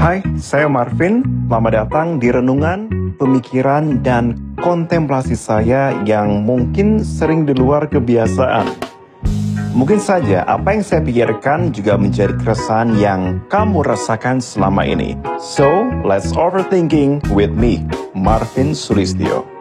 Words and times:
Hai, 0.00 0.24
saya 0.40 0.64
Marvin. 0.64 1.20
Selamat 1.44 1.72
datang 1.76 2.16
di 2.16 2.32
renungan, 2.32 2.88
pemikiran, 3.20 4.00
dan 4.00 4.32
kontemplasi 4.56 5.36
saya 5.36 5.92
yang 6.08 6.40
mungkin 6.40 7.04
sering 7.04 7.44
di 7.44 7.52
luar 7.52 7.84
kebiasaan. 7.84 8.64
Mungkin 9.76 10.00
saja 10.00 10.40
apa 10.48 10.72
yang 10.72 10.80
saya 10.80 11.04
pikirkan 11.04 11.68
juga 11.68 12.00
menjadi 12.00 12.32
keresahan 12.32 12.96
yang 12.96 13.44
kamu 13.52 13.84
rasakan 13.84 14.40
selama 14.40 14.88
ini. 14.88 15.20
So, 15.36 15.84
let's 16.08 16.32
overthinking 16.32 17.28
with 17.36 17.52
me, 17.52 17.84
Marvin 18.16 18.72
Sulistyo. 18.72 19.55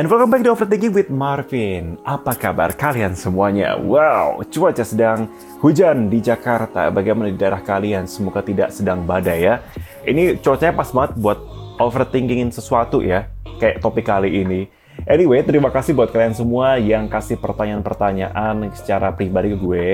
And 0.00 0.08
welcome 0.08 0.32
back 0.32 0.40
to 0.48 0.56
Overthinking 0.56 0.96
with 0.96 1.12
Marvin. 1.12 2.00
Apa 2.08 2.32
kabar 2.32 2.72
kalian 2.72 3.12
semuanya? 3.12 3.76
Wow, 3.76 4.40
cuaca 4.48 4.80
sedang 4.80 5.28
hujan 5.60 6.08
di 6.08 6.24
Jakarta. 6.24 6.88
Bagaimana 6.88 7.28
di 7.28 7.36
daerah 7.36 7.60
kalian? 7.60 8.08
Semoga 8.08 8.40
tidak 8.40 8.72
sedang 8.72 9.04
badai 9.04 9.44
ya. 9.44 9.60
Ini 10.08 10.40
cuacanya 10.40 10.72
pas 10.72 10.88
banget 10.88 11.20
buat 11.20 11.36
overthinkingin 11.76 12.48
sesuatu 12.48 13.04
ya. 13.04 13.28
Kayak 13.60 13.84
topik 13.84 14.08
kali 14.08 14.40
ini. 14.40 14.72
Anyway, 15.04 15.44
terima 15.44 15.68
kasih 15.68 15.92
buat 15.92 16.08
kalian 16.08 16.32
semua 16.32 16.80
yang 16.80 17.04
kasih 17.04 17.36
pertanyaan-pertanyaan 17.36 18.72
secara 18.72 19.12
pribadi 19.12 19.52
ke 19.52 19.60
gue 19.60 19.88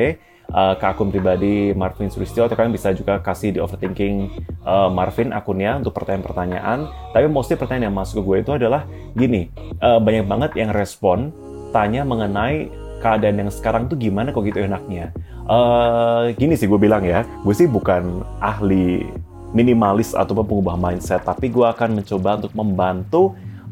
uh, 0.53 0.75
ke 0.79 0.85
akun 0.87 1.11
pribadi 1.11 1.73
Marvin 1.73 2.11
Sulistyo 2.13 2.47
atau 2.47 2.55
kalian 2.55 2.75
bisa 2.75 2.93
juga 2.93 3.19
kasih 3.23 3.57
di 3.57 3.59
overthinking 3.63 4.31
uh, 4.63 4.91
Marvin 4.93 5.33
akunnya 5.33 5.79
untuk 5.81 5.97
pertanyaan-pertanyaan. 5.97 6.87
Tapi 7.15 7.27
mostly 7.31 7.59
pertanyaan 7.59 7.91
yang 7.91 7.97
masuk 7.97 8.21
ke 8.21 8.23
gue 8.27 8.37
itu 8.47 8.51
adalah 8.55 8.85
gini, 9.17 9.51
uh, 9.81 9.99
banyak 9.99 10.27
banget 10.27 10.51
yang 10.59 10.71
respon 10.71 11.33
tanya 11.75 12.07
mengenai 12.07 12.71
keadaan 13.03 13.37
yang 13.47 13.51
sekarang 13.53 13.87
tuh 13.87 13.99
gimana 14.01 14.33
kok 14.33 14.45
gitu 14.47 14.63
enaknya. 14.63 15.13
Uh, 15.47 16.35
gini 16.35 16.59
sih 16.59 16.67
gue 16.67 16.81
bilang 16.81 17.07
ya, 17.07 17.23
gue 17.23 17.55
sih 17.55 17.69
bukan 17.71 18.25
ahli 18.43 19.07
minimalis 19.55 20.13
ataupun 20.13 20.45
pengubah 20.45 20.77
mindset, 20.77 21.23
tapi 21.23 21.49
gue 21.49 21.65
akan 21.65 22.03
mencoba 22.03 22.43
untuk 22.43 22.53
membantu 22.57 23.23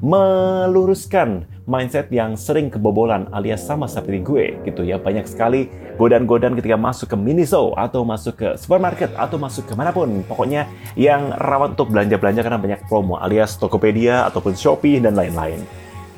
meluruskan 0.05 1.48
mindset 1.64 2.12
yang 2.12 2.36
sering 2.36 2.68
kebobolan 2.68 3.28
alias 3.32 3.64
sama 3.64 3.88
seperti 3.88 4.20
gue 4.20 4.44
gitu 4.68 4.84
ya 4.84 5.00
banyak 5.00 5.24
sekali 5.24 5.72
godaan-godaan 5.96 6.52
ketika 6.60 6.76
masuk 6.76 7.12
ke 7.12 7.16
Miniso 7.16 7.72
atau 7.74 8.04
masuk 8.04 8.34
ke 8.36 8.48
supermarket 8.60 9.08
atau 9.16 9.40
masuk 9.40 9.64
ke 9.64 9.72
mana 9.72 9.90
pun 9.90 10.20
pokoknya 10.28 10.68
yang 10.94 11.32
rawan 11.40 11.72
untuk 11.72 11.88
belanja-belanja 11.88 12.40
karena 12.44 12.60
banyak 12.60 12.80
promo 12.84 13.16
alias 13.16 13.56
Tokopedia 13.56 14.28
ataupun 14.28 14.52
Shopee 14.52 15.00
dan 15.00 15.16
lain-lain 15.16 15.64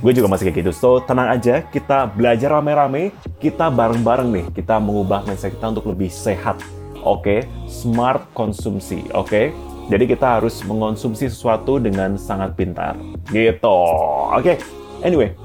gue 0.02 0.12
juga 0.12 0.28
masih 0.28 0.50
kayak 0.50 0.66
gitu 0.66 0.72
so 0.74 0.90
tenang 1.00 1.32
aja 1.32 1.62
kita 1.62 2.10
belajar 2.10 2.58
rame-rame 2.58 3.14
kita 3.38 3.70
bareng-bareng 3.70 4.28
nih 4.28 4.46
kita 4.52 4.76
mengubah 4.82 5.24
mindset 5.24 5.54
kita 5.56 5.72
untuk 5.72 5.88
lebih 5.88 6.10
sehat 6.10 6.58
oke 7.00 7.22
okay? 7.22 7.40
smart 7.70 8.26
konsumsi 8.34 9.06
oke 9.14 9.30
okay? 9.30 9.46
Jadi 9.86 10.04
kita 10.10 10.42
harus 10.42 10.66
mengonsumsi 10.66 11.30
sesuatu 11.30 11.78
dengan 11.78 12.18
sangat 12.18 12.58
pintar. 12.58 12.98
Gitu. 13.30 13.78
Oke. 14.34 14.58
Anyway, 15.06 15.38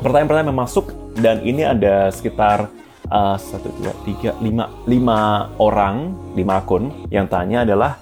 pertanyaan-pertanyaan 0.00 0.56
yang 0.56 0.60
masuk 0.64 0.88
dan 1.20 1.44
ini 1.44 1.68
ada 1.68 2.08
sekitar 2.08 2.72
uh, 3.12 3.36
satu 3.36 3.68
dua 3.76 3.92
tiga 4.08 4.32
lima 4.40 4.72
lima 4.88 5.52
orang 5.60 6.16
lima 6.32 6.64
akun 6.64 7.04
yang 7.12 7.28
tanya 7.28 7.68
adalah 7.68 8.00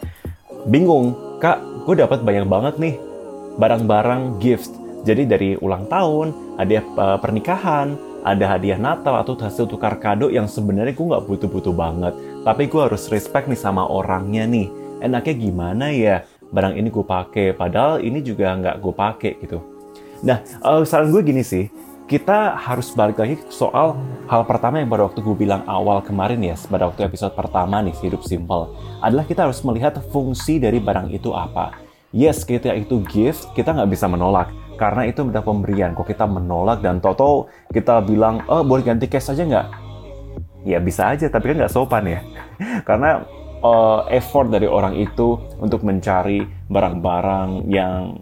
bingung 0.71 1.19
kak 1.43 1.59
gue 1.83 1.99
dapat 1.99 2.23
banyak 2.23 2.47
banget 2.47 2.75
nih 2.79 2.95
barang-barang 3.59 4.39
gift 4.39 4.71
jadi 5.03 5.27
dari 5.27 5.59
ulang 5.59 5.91
tahun 5.91 6.31
ada 6.63 6.79
uh, 6.95 7.19
pernikahan 7.19 7.99
ada 8.23 8.55
hadiah 8.55 8.79
Natal 8.79 9.19
atau 9.19 9.35
hasil 9.35 9.67
tukar 9.67 9.99
kado 9.99 10.31
yang 10.31 10.47
sebenarnya 10.47 10.95
gue 10.95 11.11
nggak 11.13 11.27
butuh-butuh 11.29 11.77
banget. 11.77 12.17
Tapi 12.41 12.73
gue 12.73 12.81
harus 12.81 13.13
respect 13.13 13.53
nih 13.53 13.61
sama 13.61 13.85
orangnya 13.85 14.49
nih. 14.49 14.73
Enaknya 15.05 15.35
gimana 15.37 15.93
ya? 15.93 16.25
Barang 16.49 16.73
ini 16.73 16.89
gue 16.89 17.05
pakai 17.05 17.53
padahal 17.53 18.01
ini 18.01 18.25
juga 18.25 18.57
nggak 18.57 18.81
gue 18.81 18.95
pakai 18.97 19.33
gitu 19.45 19.74
nah 20.23 20.45
uh, 20.63 20.85
saran 20.85 21.11
gue 21.11 21.23
gini 21.25 21.43
sih 21.43 21.67
kita 22.05 22.61
harus 22.61 22.93
balik 22.93 23.17
lagi 23.17 23.41
soal 23.49 23.97
hal 24.29 24.45
pertama 24.45 24.77
yang 24.77 24.93
pada 24.93 25.09
waktu 25.09 25.25
gue 25.25 25.37
bilang 25.37 25.65
awal 25.65 26.05
kemarin 26.05 26.37
ya, 26.45 26.53
pada 26.69 26.85
waktu 26.93 27.09
episode 27.09 27.33
pertama 27.33 27.81
nih, 27.81 27.97
hidup 28.05 28.21
simple, 28.29 28.77
adalah 29.01 29.25
kita 29.25 29.49
harus 29.49 29.65
melihat 29.65 29.97
fungsi 30.13 30.61
dari 30.61 30.85
barang 30.85 31.09
itu 31.09 31.33
apa. 31.33 31.73
Yes, 32.13 32.45
kita 32.45 32.77
itu 32.77 33.01
gift, 33.09 33.57
kita 33.57 33.73
nggak 33.73 33.91
bisa 33.91 34.07
menolak. 34.07 34.53
Karena 34.77 35.09
itu 35.09 35.25
udah 35.25 35.41
pemberian, 35.41 35.97
kok 35.97 36.05
kita 36.05 36.29
menolak 36.29 36.85
dan 36.85 37.01
toto 37.01 37.49
kita 37.73 38.05
bilang, 38.05 38.45
oh 38.53 38.61
boleh 38.61 38.85
ganti 38.85 39.09
cash 39.09 39.33
aja 39.33 39.43
nggak? 39.43 39.67
Ya 40.69 40.79
bisa 40.85 41.09
aja, 41.09 41.33
tapi 41.33 41.57
kan 41.57 41.65
nggak 41.65 41.73
sopan 41.73 42.05
ya. 42.05 42.21
Karena 42.89 43.25
uh, 43.65 44.05
effort 44.13 44.53
dari 44.53 44.69
orang 44.69 44.93
itu 45.01 45.41
untuk 45.57 45.81
mencari 45.89 46.45
barang-barang 46.69 47.65
yang 47.73 48.21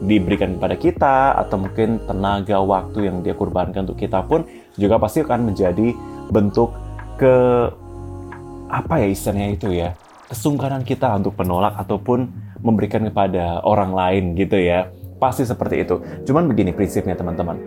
diberikan 0.00 0.56
kepada 0.56 0.76
kita 0.80 1.16
atau 1.36 1.60
mungkin 1.60 2.00
tenaga 2.08 2.56
waktu 2.64 3.12
yang 3.12 3.20
dia 3.20 3.36
kurbankan 3.36 3.84
untuk 3.84 4.00
kita 4.00 4.24
pun 4.24 4.48
juga 4.80 4.96
pasti 4.96 5.20
akan 5.20 5.52
menjadi 5.52 5.92
bentuk 6.32 6.72
ke 7.20 7.34
apa 8.70 9.02
ya 9.02 9.08
istilahnya 9.12 9.48
itu 9.52 9.68
ya 9.76 9.92
kesungkanan 10.30 10.86
kita 10.86 11.10
untuk 11.18 11.34
menolak 11.42 11.74
ataupun 11.74 12.30
memberikan 12.62 13.02
kepada 13.10 13.60
orang 13.66 13.90
lain 13.90 14.24
gitu 14.38 14.56
ya. 14.56 14.88
Pasti 15.18 15.44
seperti 15.44 15.84
itu. 15.84 16.00
Cuman 16.24 16.48
begini 16.48 16.72
prinsipnya 16.72 17.18
teman-teman. 17.18 17.58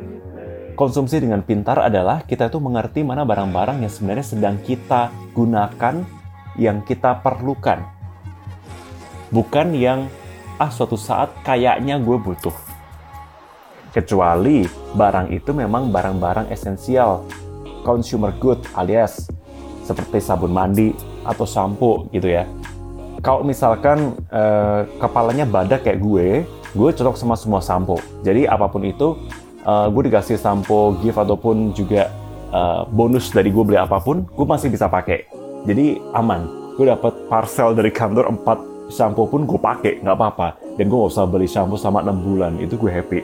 Konsumsi 0.74 1.22
dengan 1.22 1.46
pintar 1.46 1.78
adalah 1.86 2.26
kita 2.26 2.50
itu 2.50 2.58
mengerti 2.58 3.06
mana 3.06 3.22
barang-barang 3.22 3.86
yang 3.86 3.94
sebenarnya 3.94 4.26
sedang 4.26 4.58
kita 4.66 5.14
gunakan 5.38 6.02
yang 6.58 6.82
kita 6.82 7.22
perlukan. 7.22 7.86
Bukan 9.30 9.78
yang 9.78 10.10
ah 10.58 10.70
suatu 10.70 10.98
saat 11.00 11.34
kayaknya 11.42 11.98
gue 11.98 12.18
butuh. 12.18 12.54
Kecuali 13.94 14.66
barang 14.98 15.30
itu 15.30 15.54
memang 15.54 15.94
barang-barang 15.94 16.50
esensial, 16.50 17.26
consumer 17.86 18.34
good 18.42 18.58
alias 18.74 19.30
seperti 19.86 20.18
sabun 20.24 20.50
mandi 20.50 20.96
atau 21.22 21.46
sampo 21.46 22.10
gitu 22.10 22.32
ya. 22.32 22.48
Kalau 23.22 23.46
misalkan 23.46 24.18
eh, 24.34 24.82
kepalanya 25.00 25.46
badak 25.46 25.86
kayak 25.88 26.02
gue, 26.02 26.44
gue 26.74 26.90
cocok 26.92 27.16
sama 27.16 27.38
semua 27.38 27.62
sampo. 27.62 28.02
Jadi 28.26 28.50
apa 28.50 28.68
pun 28.68 28.84
itu, 28.84 29.16
eh, 29.64 29.88
gue 29.88 30.02
dikasih 30.10 30.42
sampo 30.42 30.98
gift 31.00 31.22
ataupun 31.22 31.72
juga 31.78 32.10
eh, 32.50 32.82
bonus 32.90 33.30
dari 33.30 33.54
gue 33.54 33.64
beli 33.64 33.80
apa 33.80 34.02
pun, 34.02 34.26
gue 34.26 34.46
masih 34.48 34.74
bisa 34.74 34.90
pakai. 34.90 35.30
Jadi 35.64 36.02
aman. 36.18 36.64
Gue 36.74 36.90
dapat 36.90 37.30
parcel 37.30 37.78
dari 37.78 37.94
kantor 37.94 38.34
4 38.34 38.73
shampoo 38.94 39.26
pun 39.26 39.50
gue 39.50 39.58
pakai 39.58 40.06
nggak 40.06 40.14
apa-apa. 40.14 40.78
Dan 40.78 40.86
gue 40.86 40.98
nggak 40.98 41.12
usah 41.18 41.26
beli 41.26 41.50
shampoo 41.50 41.82
sama 41.82 42.06
6 42.06 42.14
bulan 42.22 42.54
itu 42.62 42.78
gue 42.78 42.92
happy. 42.94 43.20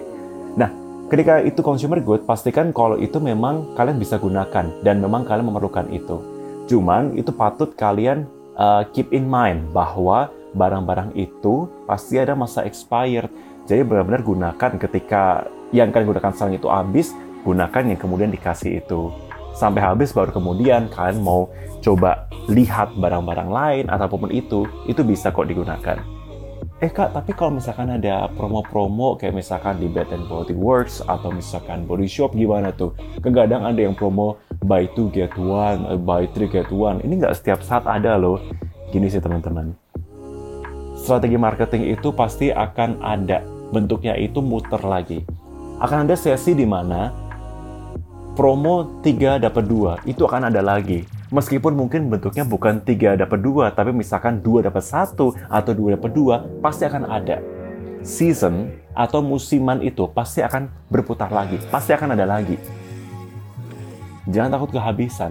Nah 0.57 0.73
ketika 1.13 1.45
itu 1.45 1.61
consumer 1.61 2.01
good 2.01 2.25
pastikan 2.25 2.73
kalau 2.73 2.97
itu 2.97 3.21
memang 3.21 3.77
kalian 3.77 4.01
bisa 4.01 4.17
gunakan 4.17 4.65
dan 4.81 4.95
memang 4.97 5.29
kalian 5.29 5.45
memerlukan 5.53 5.85
itu. 5.93 6.17
Cuman 6.65 7.13
itu 7.13 7.29
patut 7.29 7.69
kalian 7.77 8.25
uh, 8.57 8.81
keep 8.89 9.13
in 9.13 9.29
mind 9.29 9.69
bahwa 9.69 10.33
barang-barang 10.57 11.13
itu 11.13 11.69
pasti 11.85 12.17
ada 12.17 12.33
masa 12.33 12.65
expired. 12.65 13.29
Jadi 13.69 13.85
benar-benar 13.85 14.25
gunakan 14.25 14.71
ketika 14.81 15.45
yang 15.69 15.93
kalian 15.93 16.17
gunakan 16.17 16.33
sekarang 16.33 16.57
itu 16.57 16.67
habis 16.69 17.13
gunakan 17.45 17.83
yang 17.93 17.99
kemudian 18.01 18.33
dikasih 18.33 18.81
itu 18.81 19.13
sampai 19.59 19.83
habis 19.83 20.15
baru 20.15 20.31
kemudian 20.31 20.87
kalian 20.87 21.19
mau 21.19 21.51
coba 21.83 22.31
lihat 22.47 22.95
barang-barang 22.95 23.49
lain 23.51 23.85
ataupun 23.91 24.31
itu, 24.31 24.63
itu 24.87 25.03
bisa 25.03 25.35
kok 25.35 25.51
digunakan. 25.51 25.99
Eh 26.79 26.87
kak, 26.87 27.11
tapi 27.11 27.35
kalau 27.35 27.59
misalkan 27.59 27.91
ada 27.91 28.31
promo-promo 28.39 29.19
kayak 29.19 29.35
misalkan 29.35 29.83
di 29.83 29.91
Bed 29.91 30.15
and 30.15 30.31
Body 30.31 30.55
Works 30.55 31.03
atau 31.03 31.27
misalkan 31.27 31.83
Body 31.83 32.07
Shop 32.07 32.31
gimana 32.31 32.71
tuh? 32.71 32.95
Kadang 33.19 33.67
ada 33.67 33.75
yang 33.75 33.91
promo 33.99 34.39
buy 34.63 34.87
two 34.95 35.11
get 35.11 35.35
one, 35.35 35.83
eh, 35.91 35.99
buy 35.99 36.23
three 36.31 36.47
get 36.47 36.71
one. 36.71 37.03
Ini 37.03 37.19
nggak 37.19 37.35
setiap 37.35 37.59
saat 37.67 37.83
ada 37.83 38.15
loh. 38.15 38.39
Gini 38.95 39.11
sih 39.11 39.19
teman-teman. 39.19 39.75
Strategi 40.95 41.35
marketing 41.35 41.99
itu 41.99 42.15
pasti 42.15 42.47
akan 42.47 43.03
ada. 43.03 43.43
Bentuknya 43.75 44.15
itu 44.15 44.39
muter 44.39 44.79
lagi. 44.79 45.27
Akan 45.83 46.07
ada 46.07 46.15
sesi 46.15 46.55
di 46.55 46.63
mana 46.63 47.11
promo 48.39 49.03
3 49.03 49.43
dapat 49.43 49.63
2 49.67 50.07
itu 50.07 50.23
akan 50.23 50.47
ada 50.47 50.63
lagi 50.63 51.03
Meskipun 51.29 51.77
mungkin 51.77 52.09
bentuknya 52.09 52.41
bukan 52.41 52.81
tiga 52.81 53.13
dapat 53.13 53.45
dua, 53.45 53.69
tapi 53.69 53.93
misalkan 53.93 54.41
dua 54.41 54.65
dapat 54.65 54.81
satu 54.81 55.37
atau 55.45 55.71
dua 55.77 55.93
dapat 55.93 56.09
dua, 56.09 56.41
pasti 56.57 56.89
akan 56.89 57.05
ada. 57.05 57.37
Season 58.01 58.73
atau 58.97 59.21
musiman 59.21 59.77
itu 59.85 60.09
pasti 60.09 60.41
akan 60.41 60.73
berputar 60.89 61.29
lagi, 61.29 61.61
pasti 61.69 61.93
akan 61.93 62.17
ada 62.17 62.25
lagi. 62.25 62.57
Jangan 64.25 64.57
takut 64.57 64.73
kehabisan. 64.73 65.29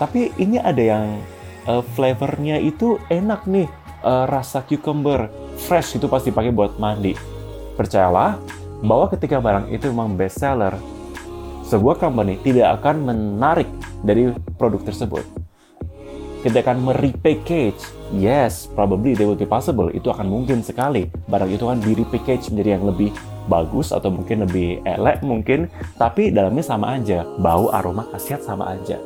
Tapi 0.00 0.32
ini 0.40 0.56
ada 0.56 0.80
yang 0.80 1.20
uh, 1.68 1.84
flavornya 1.92 2.56
itu 2.56 2.96
enak 3.12 3.44
nih. 3.44 3.68
uh, 4.00 4.30
rasa 4.30 4.64
cucumber 4.64 5.28
fresh 5.60 6.00
itu 6.00 6.08
pasti 6.08 6.32
pakai 6.32 6.56
buat 6.56 6.80
mandi. 6.80 7.12
Percayalah 7.76 8.40
bahwa 8.80 9.12
ketika 9.12 9.42
barang 9.42 9.68
itu 9.76 9.92
memang 9.92 10.16
best 10.16 10.40
seller, 10.40 10.72
sebuah 11.68 12.00
company 12.00 12.40
tidak 12.40 12.80
akan 12.80 13.04
menarik 13.04 13.68
dari 14.00 14.32
produk 14.56 14.80
tersebut. 14.88 15.20
Ketika 16.38 16.70
akan 16.70 16.94
merepackage, 16.94 17.82
yes, 18.14 18.70
probably 18.72 19.12
they 19.12 19.26
will 19.26 19.36
be 19.36 19.44
possible. 19.44 19.90
Itu 19.92 20.08
akan 20.08 20.30
mungkin 20.30 20.64
sekali. 20.64 21.10
Barang 21.28 21.50
itu 21.50 21.66
akan 21.66 21.82
di 21.82 21.92
repackage 21.98 22.48
menjadi 22.54 22.78
yang 22.78 22.86
lebih 22.88 23.10
bagus 23.50 23.90
atau 23.90 24.08
mungkin 24.08 24.46
lebih 24.46 24.80
elek 24.86 25.20
mungkin, 25.26 25.66
tapi 25.98 26.30
dalamnya 26.30 26.62
sama 26.62 26.94
aja. 26.94 27.26
Bau, 27.36 27.68
aroma, 27.74 28.06
khasiat 28.14 28.46
sama 28.46 28.70
aja. 28.72 28.96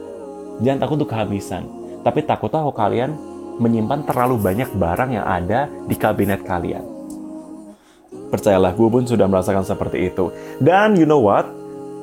Jangan 0.61 0.79
takut 0.87 1.03
untuk 1.03 1.11
kehabisan. 1.11 1.65
Tapi 2.05 2.21
takut 2.29 2.53
tahu 2.53 2.69
kalian 2.71 3.17
menyimpan 3.57 4.05
terlalu 4.05 4.37
banyak 4.37 4.69
barang 4.77 5.11
yang 5.17 5.25
ada 5.27 5.73
di 5.89 5.97
kabinet 5.97 6.45
kalian. 6.45 6.85
Percayalah, 8.29 8.77
gue 8.77 8.89
pun 8.93 9.09
sudah 9.09 9.25
merasakan 9.25 9.65
seperti 9.65 10.13
itu. 10.13 10.29
Dan 10.61 11.01
you 11.01 11.09
know 11.09 11.25
what? 11.25 11.62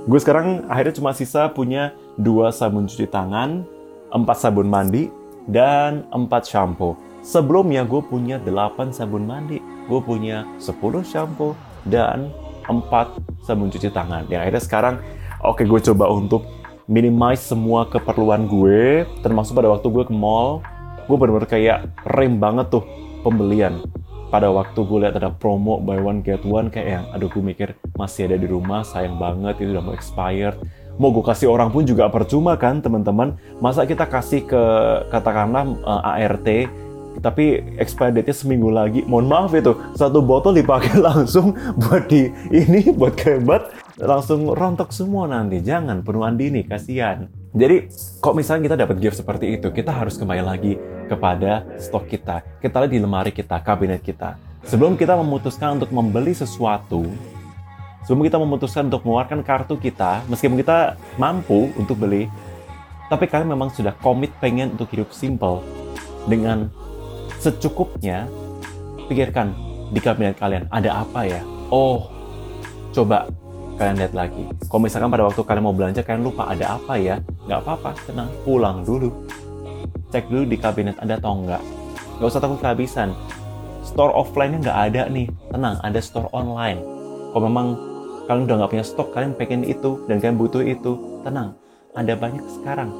Gue 0.10 0.18
sekarang 0.18 0.66
akhirnya 0.66 0.98
cuma 0.98 1.14
sisa 1.14 1.54
punya 1.54 1.94
dua 2.18 2.50
sabun 2.50 2.90
cuci 2.90 3.06
tangan, 3.14 3.62
empat 4.10 4.42
sabun 4.42 4.66
mandi, 4.66 5.06
dan 5.46 6.02
empat 6.10 6.50
shampoo. 6.50 6.98
Sebelumnya 7.22 7.86
gue 7.86 8.02
punya 8.02 8.42
delapan 8.42 8.90
sabun 8.90 9.30
mandi, 9.30 9.62
gue 9.62 10.02
punya 10.02 10.50
sepuluh 10.58 11.06
shampoo, 11.06 11.54
dan 11.86 12.34
empat 12.66 13.22
sabun 13.46 13.70
cuci 13.70 13.94
tangan. 13.94 14.26
Yang 14.34 14.42
akhirnya 14.50 14.64
sekarang, 14.66 14.96
oke 15.46 15.62
okay, 15.62 15.70
gue 15.70 15.80
coba 15.94 16.10
untuk 16.10 16.42
minimize 16.90 17.46
semua 17.46 17.86
keperluan 17.86 18.50
gue, 18.50 19.06
termasuk 19.22 19.62
pada 19.62 19.70
waktu 19.70 19.94
gue 19.94 20.10
ke 20.10 20.14
mall, 20.18 20.66
gue 21.06 21.18
bener-bener 21.22 21.46
kayak 21.46 21.86
rem 22.18 22.42
banget 22.42 22.66
tuh 22.74 22.82
pembelian 23.22 23.78
pada 24.30 24.54
waktu 24.54 24.78
gue 24.78 25.00
lihat 25.06 25.18
ada 25.18 25.34
promo 25.34 25.82
buy 25.82 25.98
one 25.98 26.22
get 26.22 26.46
one 26.46 26.70
kayak 26.70 27.02
yang 27.02 27.06
aduh 27.14 27.30
gue 27.30 27.42
mikir 27.42 27.74
masih 27.98 28.30
ada 28.30 28.38
di 28.38 28.46
rumah 28.46 28.86
sayang 28.86 29.18
banget 29.18 29.62
itu 29.62 29.74
udah 29.74 29.84
mau 29.84 29.94
expired 29.98 30.58
mau 31.00 31.16
gue 31.16 31.24
kasih 31.24 31.48
orang 31.48 31.72
pun 31.72 31.88
juga 31.88 32.12
percuma 32.12 32.60
kan 32.60 32.84
teman-teman. 32.84 33.40
Masa 33.64 33.88
kita 33.88 34.04
kasih 34.04 34.44
ke 34.44 34.64
katakanlah 35.08 35.64
uh, 35.88 36.04
eh, 36.20 36.28
ART 36.28 36.48
tapi 37.20 37.60
expired 37.80 38.20
date-nya 38.20 38.36
seminggu 38.36 38.70
lagi. 38.70 39.02
Mohon 39.08 39.28
maaf 39.32 39.52
itu 39.56 39.74
satu 39.96 40.20
botol 40.20 40.60
dipakai 40.60 41.00
langsung 41.08 41.56
buat 41.80 42.12
di 42.12 42.28
ini 42.52 42.92
buat 42.92 43.16
kebat 43.16 43.72
langsung 43.96 44.52
rontok 44.52 44.92
semua 44.92 45.32
nanti. 45.32 45.64
Jangan 45.64 46.04
penuhan 46.04 46.36
dini 46.36 46.68
kasihan 46.68 47.32
jadi 47.50 47.90
kok 48.22 48.38
misalnya 48.38 48.70
kita 48.70 48.78
dapat 48.78 48.96
gift 49.02 49.18
seperti 49.18 49.58
itu 49.58 49.74
kita 49.74 49.90
harus 49.90 50.22
kembali 50.22 50.44
lagi 50.46 50.78
kepada 51.10 51.66
stok 51.82 52.06
kita. 52.06 52.46
Kita 52.62 52.86
lihat 52.86 52.94
di 52.94 53.02
lemari 53.02 53.34
kita, 53.34 53.58
kabinet 53.66 54.06
kita. 54.06 54.38
Sebelum 54.70 54.94
kita 54.94 55.18
memutuskan 55.18 55.82
untuk 55.82 55.90
membeli 55.90 56.38
sesuatu, 56.38 57.10
sebelum 58.06 58.22
kita 58.22 58.38
memutuskan 58.38 58.94
untuk 58.94 59.02
mengeluarkan 59.02 59.42
kartu 59.42 59.82
kita, 59.82 60.22
meskipun 60.30 60.62
kita 60.62 60.94
mampu 61.18 61.74
untuk 61.74 61.98
beli, 61.98 62.30
tapi 63.10 63.26
kalian 63.26 63.50
memang 63.50 63.74
sudah 63.74 63.98
komit 63.98 64.30
pengen 64.38 64.78
untuk 64.78 64.86
hidup 64.94 65.10
simple 65.10 65.66
dengan 66.30 66.70
secukupnya, 67.42 68.30
pikirkan 69.10 69.58
di 69.90 69.98
kabinet 69.98 70.38
kalian 70.38 70.70
ada 70.70 71.02
apa 71.02 71.26
ya? 71.26 71.42
Oh, 71.74 72.14
coba 72.94 73.26
kalian 73.80 73.96
lihat 74.06 74.14
lagi. 74.14 74.44
Kalau 74.68 74.82
misalkan 74.84 75.10
pada 75.10 75.26
waktu 75.26 75.42
kalian 75.42 75.64
mau 75.66 75.74
belanja 75.74 76.04
kalian 76.06 76.22
lupa 76.22 76.52
ada 76.52 76.78
apa 76.78 77.00
ya, 77.00 77.24
nggak 77.50 77.66
apa-apa, 77.66 77.98
tenang, 78.06 78.30
pulang 78.46 78.86
dulu 78.86 79.10
cek 80.10 80.26
dulu 80.30 80.44
di 80.50 80.58
kabinet 80.58 80.98
ada 81.00 81.22
atau 81.22 81.38
enggak. 81.38 81.62
Nggak 82.18 82.30
usah 82.30 82.42
takut 82.42 82.60
kehabisan. 82.60 83.10
Store 83.86 84.14
offline-nya 84.14 84.60
nggak 84.70 84.80
ada 84.92 85.02
nih, 85.10 85.28
tenang, 85.50 85.82
ada 85.82 86.00
store 86.02 86.30
online. 86.36 86.82
Kalau 87.34 87.44
memang 87.46 87.68
kalian 88.30 88.46
udah 88.46 88.56
nggak 88.62 88.72
punya 88.74 88.86
stok, 88.86 89.10
kalian 89.14 89.34
pengen 89.34 89.66
itu, 89.66 90.02
dan 90.06 90.22
kalian 90.22 90.38
butuh 90.38 90.62
itu, 90.62 91.22
tenang, 91.26 91.58
ada 91.98 92.14
banyak 92.14 92.46
sekarang. 92.60 92.94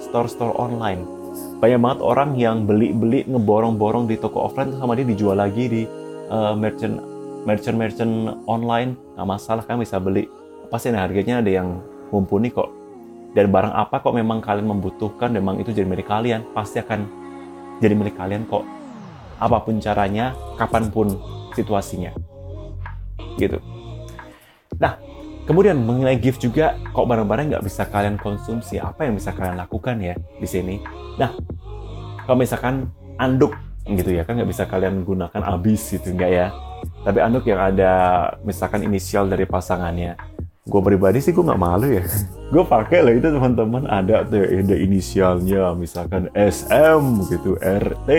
Store-store 0.00 0.56
online. 0.60 1.04
Banyak 1.60 1.80
banget 1.80 2.00
orang 2.04 2.30
yang 2.36 2.64
beli-beli 2.68 3.24
ngeborong-borong 3.28 4.08
di 4.08 4.16
toko 4.20 4.48
offline, 4.48 4.76
sama 4.76 4.96
dia 4.96 5.08
dijual 5.08 5.40
lagi 5.40 5.64
di 5.68 5.82
uh, 6.28 6.52
merchant 6.56 7.00
merchant-merchant 7.48 8.44
online, 8.44 8.96
nggak 9.16 9.28
masalah, 9.28 9.64
kan 9.64 9.80
bisa 9.80 9.96
beli. 9.96 10.28
Pasti 10.68 10.92
harganya 10.92 11.40
ada 11.40 11.48
yang 11.48 11.80
mumpuni 12.12 12.52
kok 12.52 12.79
dan 13.30 13.46
barang 13.50 13.74
apa 13.74 14.02
kok 14.02 14.14
memang 14.14 14.42
kalian 14.42 14.66
membutuhkan 14.66 15.30
memang 15.30 15.62
itu 15.62 15.70
jadi 15.70 15.86
milik 15.86 16.10
kalian 16.10 16.42
pasti 16.50 16.82
akan 16.82 17.06
jadi 17.78 17.94
milik 17.94 18.18
kalian 18.18 18.42
kok. 18.50 18.66
Apa 19.40 19.62
pun 19.64 19.80
caranya 19.80 20.36
kapan 20.60 20.92
pun 20.92 21.16
situasinya. 21.54 22.12
Gitu. 23.38 23.56
Nah 24.76 24.98
kemudian 25.46 25.78
mengenai 25.78 26.18
gift 26.18 26.42
juga 26.42 26.76
kok 26.92 27.06
barang-barang 27.06 27.54
nggak 27.54 27.64
bisa 27.64 27.86
kalian 27.86 28.18
konsumsi? 28.18 28.82
Apa 28.82 29.06
yang 29.06 29.14
bisa 29.16 29.30
kalian 29.30 29.56
lakukan 29.56 29.96
ya 30.02 30.18
di 30.18 30.48
sini? 30.50 30.76
Nah 31.16 31.30
kalau 32.26 32.36
misalkan 32.36 32.90
anduk 33.16 33.54
gitu 33.86 34.12
ya 34.12 34.22
kan 34.26 34.36
nggak 34.36 34.50
bisa 34.50 34.66
kalian 34.68 35.06
gunakan 35.06 35.40
habis 35.40 35.86
gitu 35.86 36.12
nggak 36.18 36.30
ya? 36.30 36.46
Tapi 37.00 37.18
anduk 37.22 37.48
yang 37.48 37.60
ada 37.62 37.92
misalkan 38.44 38.84
inisial 38.84 39.24
dari 39.24 39.48
pasangannya 39.48 40.18
gue 40.70 40.80
pribadi 40.86 41.18
sih 41.18 41.34
gue 41.34 41.42
nggak 41.42 41.58
malu 41.58 41.98
ya. 41.98 42.06
Gue 42.54 42.66
pakai 42.66 43.02
lah 43.06 43.14
itu 43.14 43.30
teman-teman. 43.30 43.86
Ada 43.86 44.26
tuh 44.26 44.42
ada 44.42 44.74
inisialnya 44.74 45.70
misalkan 45.78 46.26
SM 46.34 47.02
gitu 47.30 47.54
RT 47.62 48.10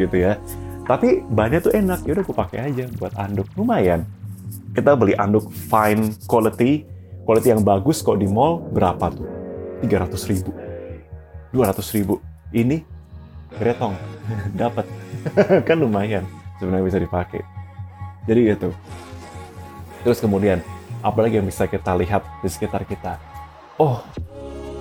gitu 0.00 0.16
ya. 0.24 0.40
Tapi 0.84 1.24
bahannya 1.28 1.60
tuh 1.64 1.72
enak. 1.72 2.04
Ya 2.08 2.16
udah 2.16 2.24
gue 2.24 2.36
pakai 2.36 2.58
aja 2.72 2.84
buat 2.96 3.12
anduk. 3.16 3.48
Lumayan. 3.56 4.08
Kita 4.72 4.96
beli 4.96 5.12
anduk 5.16 5.48
fine 5.52 6.16
quality. 6.28 6.88
Quality 7.24 7.56
yang 7.56 7.64
bagus 7.64 8.04
kok 8.04 8.20
di 8.20 8.28
mall 8.28 8.60
berapa 8.72 9.08
tuh? 9.12 9.28
300 9.84 10.12
ribu. 10.32 10.52
200 11.52 11.96
ribu. 11.96 12.20
Ini 12.52 12.80
retong. 13.60 13.96
Dapat. 14.60 14.88
Kan 15.68 15.76
lumayan 15.80 16.24
sebenarnya 16.56 16.84
bisa 16.88 17.00
dipakai. 17.00 17.44
Jadi 18.24 18.40
gitu. 18.48 18.72
Terus 20.04 20.20
kemudian 20.20 20.60
apalagi 21.04 21.36
yang 21.36 21.44
bisa 21.44 21.68
kita 21.68 21.92
lihat 21.92 22.24
di 22.40 22.48
sekitar 22.48 22.88
kita. 22.88 23.20
Oh, 23.76 24.00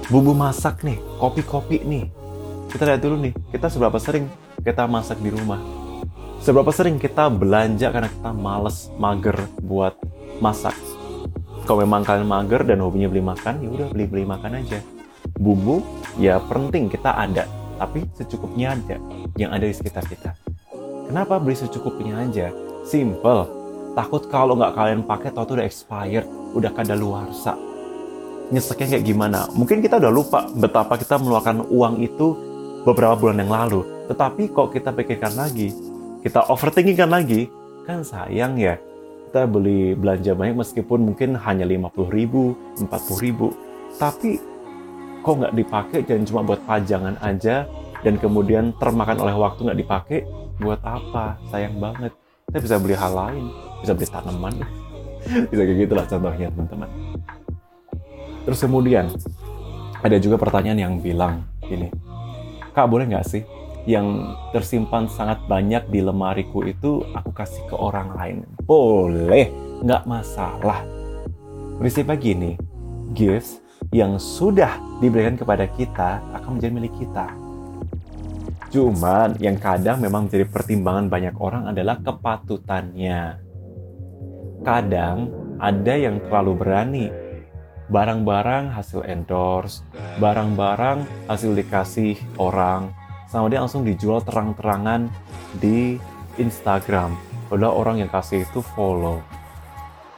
bumbu 0.08 0.32
masak 0.32 0.80
nih, 0.88 0.96
kopi-kopi 1.20 1.84
nih. 1.84 2.08
Kita 2.72 2.88
lihat 2.88 3.04
dulu 3.04 3.20
nih, 3.20 3.34
kita 3.52 3.68
seberapa 3.68 4.00
sering 4.00 4.32
kita 4.64 4.88
masak 4.88 5.20
di 5.20 5.28
rumah. 5.28 5.60
Seberapa 6.40 6.72
sering 6.72 6.96
kita 6.96 7.28
belanja 7.28 7.92
karena 7.92 8.08
kita 8.08 8.32
males, 8.32 8.88
mager 8.96 9.36
buat 9.60 10.00
masak. 10.40 10.76
Kalau 11.68 11.84
memang 11.84 12.08
kalian 12.08 12.28
mager 12.28 12.64
dan 12.64 12.80
hobinya 12.80 13.12
beli 13.12 13.24
makan, 13.24 13.64
ya 13.64 13.70
udah 13.72 13.88
beli-beli 13.92 14.24
makan 14.24 14.64
aja. 14.64 14.80
Bumbu 15.40 15.84
ya 16.20 16.40
penting 16.40 16.92
kita 16.92 17.16
ada, 17.16 17.48
tapi 17.80 18.04
secukupnya 18.16 18.76
aja 18.76 19.00
yang 19.40 19.52
ada 19.56 19.64
di 19.64 19.76
sekitar 19.76 20.04
kita. 20.08 20.36
Kenapa 21.08 21.40
beli 21.40 21.56
secukupnya 21.56 22.20
aja? 22.20 22.52
Simple 22.84 23.63
Takut 23.94 24.26
kalau 24.26 24.58
nggak 24.58 24.74
kalian 24.74 25.02
pakai 25.06 25.30
tau 25.30 25.46
tuh 25.46 25.62
udah 25.62 25.68
expired, 25.70 26.26
udah 26.58 26.74
kadaluarsa. 26.74 27.54
Nyeseknya 28.50 28.98
kayak 28.98 29.06
gimana? 29.06 29.46
Mungkin 29.54 29.86
kita 29.86 30.02
udah 30.02 30.10
lupa 30.14 30.50
betapa 30.50 30.98
kita 30.98 31.22
meluarkan 31.22 31.70
uang 31.70 32.02
itu 32.02 32.34
beberapa 32.82 33.14
bulan 33.14 33.46
yang 33.46 33.54
lalu. 33.54 33.86
Tetapi 34.10 34.50
kok 34.50 34.74
kita 34.74 34.90
pikirkan 34.98 35.38
lagi, 35.38 35.70
kita 36.26 36.50
overthinking 36.50 36.98
kan 36.98 37.10
lagi, 37.14 37.48
kan 37.86 38.02
sayang 38.02 38.58
ya. 38.58 38.82
Kita 39.30 39.46
beli 39.46 39.94
belanja 39.94 40.34
banyak 40.38 40.62
meskipun 40.62 41.14
mungkin 41.14 41.38
hanya 41.38 41.66
50 41.66 42.10
ribu, 42.10 42.58
40 42.82 42.90
ribu. 43.22 43.54
Tapi 43.98 44.42
kok 45.24 45.40
nggak 45.40 45.56
dipakai 45.56 46.00
jangan 46.04 46.24
cuma 46.28 46.42
buat 46.44 46.62
pajangan 46.68 47.16
aja 47.24 47.64
dan 48.04 48.20
kemudian 48.20 48.76
termakan 48.76 49.24
oleh 49.24 49.32
waktu 49.32 49.64
nggak 49.64 49.80
dipakai 49.80 50.20
buat 50.60 50.84
apa 50.84 51.40
sayang 51.48 51.80
banget 51.80 52.12
kita 52.52 52.60
bisa 52.60 52.76
beli 52.76 52.94
hal 53.00 53.16
lain 53.16 53.48
bisa 53.84 53.92
beli 53.92 54.08
tanaman. 54.08 54.56
Bisa 55.52 55.62
kayak 55.68 55.80
gitulah 55.88 56.06
contohnya 56.08 56.48
teman-teman. 56.52 56.90
Terus 58.44 58.60
kemudian 58.60 59.06
ada 60.04 60.18
juga 60.20 60.36
pertanyaan 60.36 60.80
yang 60.80 60.94
bilang 61.00 61.48
gini 61.64 61.88
kak 62.74 62.90
boleh 62.90 63.08
nggak 63.08 63.24
sih 63.24 63.46
yang 63.86 64.36
tersimpan 64.56 65.06
sangat 65.12 65.44
banyak 65.46 65.86
di 65.92 66.00
lemariku 66.02 66.64
itu 66.64 67.04
aku 67.14 67.36
kasih 67.36 67.62
ke 67.68 67.76
orang 67.76 68.16
lain? 68.16 68.38
Boleh 68.64 69.52
nggak 69.84 70.08
masalah. 70.08 70.88
Prinsipnya 71.78 72.16
gini 72.16 72.52
gifts 73.12 73.60
yang 73.92 74.16
sudah 74.16 74.80
diberikan 75.04 75.36
kepada 75.36 75.68
kita 75.68 76.24
akan 76.32 76.58
menjadi 76.58 76.74
milik 76.74 76.96
kita. 76.96 77.28
Cuman 78.72 79.36
yang 79.44 79.60
kadang 79.60 80.00
memang 80.00 80.32
menjadi 80.32 80.48
pertimbangan 80.48 81.12
banyak 81.12 81.36
orang 81.38 81.70
adalah 81.70 82.00
kepatutannya 82.00 83.43
kadang 84.64 85.30
ada 85.60 85.94
yang 85.94 86.18
terlalu 86.24 86.58
berani. 86.58 87.08
Barang-barang 87.92 88.72
hasil 88.74 89.04
endorse, 89.06 89.84
barang-barang 90.18 91.04
hasil 91.28 91.52
dikasih 91.52 92.16
orang, 92.40 92.90
sama 93.28 93.52
dia 93.52 93.60
langsung 93.60 93.84
dijual 93.84 94.24
terang-terangan 94.24 95.12
di 95.60 96.00
Instagram. 96.40 97.14
Adalah 97.52 97.76
orang 97.76 98.02
yang 98.02 98.10
kasih 98.10 98.48
itu 98.48 98.64
follow. 98.74 99.22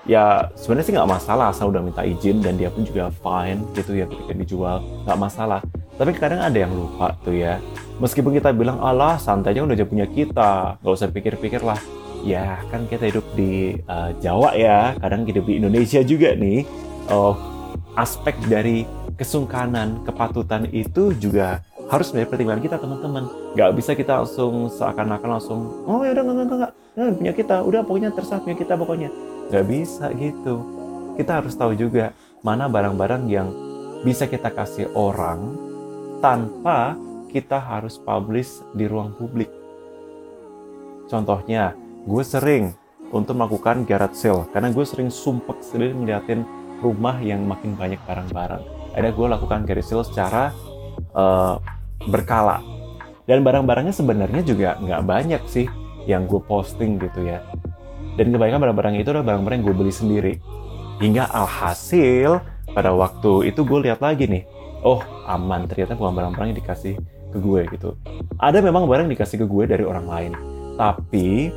Ya 0.05 0.53
sebenarnya 0.53 0.85
sih 0.85 0.93
nggak 0.93 1.09
masalah 1.09 1.49
asal 1.49 1.73
udah 1.73 1.81
minta 1.81 2.05
izin 2.05 2.39
dan 2.39 2.55
dia 2.55 2.69
pun 2.69 2.85
juga 2.85 3.09
fine 3.09 3.65
gitu 3.73 3.97
ya 3.97 4.05
ketika 4.05 4.31
dijual. 4.37 4.77
Nggak 5.03 5.19
masalah. 5.19 5.59
Tapi 5.97 6.13
kadang 6.15 6.45
ada 6.45 6.55
yang 6.55 6.71
lupa 6.71 7.17
tuh 7.25 7.33
ya. 7.33 7.57
Meskipun 7.97 8.37
kita 8.37 8.53
bilang 8.53 8.77
Allah 8.77 9.17
santai 9.17 9.57
aja 9.57 9.65
udah 9.65 9.89
punya 9.89 10.05
kita. 10.05 10.77
Nggak 10.79 10.93
usah 10.93 11.09
pikir-pikir 11.09 11.65
lah 11.65 11.81
ya 12.25 12.59
kan 12.73 12.89
kita 12.89 13.13
hidup 13.13 13.25
di 13.37 13.77
uh, 13.85 14.11
Jawa 14.19 14.57
ya. 14.57 14.97
Kadang 14.97 15.23
hidup 15.29 15.45
di 15.45 15.61
Indonesia 15.61 16.01
juga 16.01 16.33
nih. 16.33 16.65
Uh, 17.05 17.37
aspek 17.95 18.35
dari 18.49 18.83
kesungkanan 19.15 20.03
kepatutan 20.03 20.67
itu 20.73 21.15
juga 21.15 21.63
harus 21.87 22.11
menjadi 22.11 22.27
pertimbangan 22.33 22.63
kita 22.65 22.77
teman-teman. 22.81 23.23
Nggak 23.53 23.71
bisa 23.77 23.91
kita 23.93 24.25
langsung 24.25 24.67
seakan-akan 24.73 25.29
langsung 25.37 25.59
oh 25.85 26.01
ya 26.01 26.11
udah 26.11 26.23
nggak 26.25 26.35
nggak 26.49 26.71
nggak 26.97 27.15
punya 27.21 27.33
kita 27.37 27.55
udah 27.61 27.81
pokoknya 27.85 28.09
terserah 28.11 28.41
punya 28.41 28.57
kita 28.57 28.73
pokoknya. 28.73 29.09
Gak 29.53 29.65
bisa 29.69 30.09
gitu. 30.17 30.65
Kita 31.15 31.39
harus 31.39 31.53
tahu 31.53 31.77
juga 31.77 32.11
mana 32.41 32.65
barang-barang 32.65 33.23
yang 33.29 33.47
bisa 34.01 34.25
kita 34.25 34.49
kasih 34.49 34.89
orang 34.97 35.53
tanpa 36.19 36.97
kita 37.29 37.61
harus 37.61 38.01
publish 38.01 38.63
di 38.73 38.89
ruang 38.89 39.13
publik. 39.13 39.49
Contohnya, 41.05 41.77
gue 42.05 42.23
sering 42.23 42.77
untuk 43.09 43.33
melakukan 43.37 43.85
garage 43.85 44.17
sale 44.21 44.45
karena 44.53 44.69
gue 44.69 44.85
sering 44.85 45.09
sumpek 45.09 45.57
sendiri 45.65 45.97
melihatin 45.97 46.45
rumah 46.79 47.17
yang 47.17 47.41
makin 47.49 47.73
banyak 47.73 47.97
barang-barang. 48.05 48.61
Ada 48.93 49.09
gue 49.11 49.27
lakukan 49.27 49.65
garage 49.65 49.89
sale 49.89 50.05
secara 50.05 50.53
uh, 51.17 51.57
berkala. 52.05 52.61
Dan 53.25 53.41
barang-barangnya 53.41 53.89
sebenarnya 53.89 54.45
juga 54.45 54.77
nggak 54.77 55.01
banyak 55.01 55.41
sih 55.49 55.65
yang 56.05 56.29
gue 56.29 56.37
posting 56.45 57.01
gitu 57.01 57.25
ya. 57.25 57.41
Dan 58.15 58.29
kebanyakan 58.29 58.69
barang-barang 58.69 58.95
itu 59.01 59.09
adalah 59.09 59.25
barang-barang 59.33 59.57
yang 59.59 59.65
gue 59.65 59.75
beli 59.75 59.93
sendiri. 59.93 60.33
Hingga 61.01 61.27
alhasil, 61.33 62.39
pada 62.71 62.93
waktu 62.93 63.49
itu 63.51 63.65
gue 63.65 63.89
lihat 63.89 63.99
lagi 63.99 64.29
nih, 64.29 64.45
oh 64.85 65.01
aman, 65.27 65.67
ternyata 65.67 65.97
bukan 65.97 66.13
barang-barang 66.15 66.47
yang 66.53 66.59
dikasih 66.61 66.93
ke 67.33 67.37
gue 67.41 67.61
gitu. 67.73 67.97
Ada 68.39 68.61
memang 68.61 68.85
barang 68.87 69.09
yang 69.09 69.13
dikasih 69.17 69.43
ke 69.43 69.45
gue 69.49 69.63
dari 69.67 69.83
orang 69.83 70.05
lain. 70.07 70.31
Tapi 70.79 71.51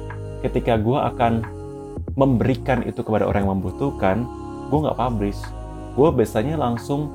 ketika 0.44 0.78
gue 0.78 0.98
akan 0.98 1.42
memberikan 2.14 2.82
itu 2.86 3.02
kepada 3.02 3.26
orang 3.26 3.46
yang 3.46 3.52
membutuhkan, 3.58 4.26
gue 4.68 4.78
nggak 4.78 4.98
publish. 4.98 5.40
Gue 5.94 6.08
biasanya 6.14 6.58
langsung 6.58 7.10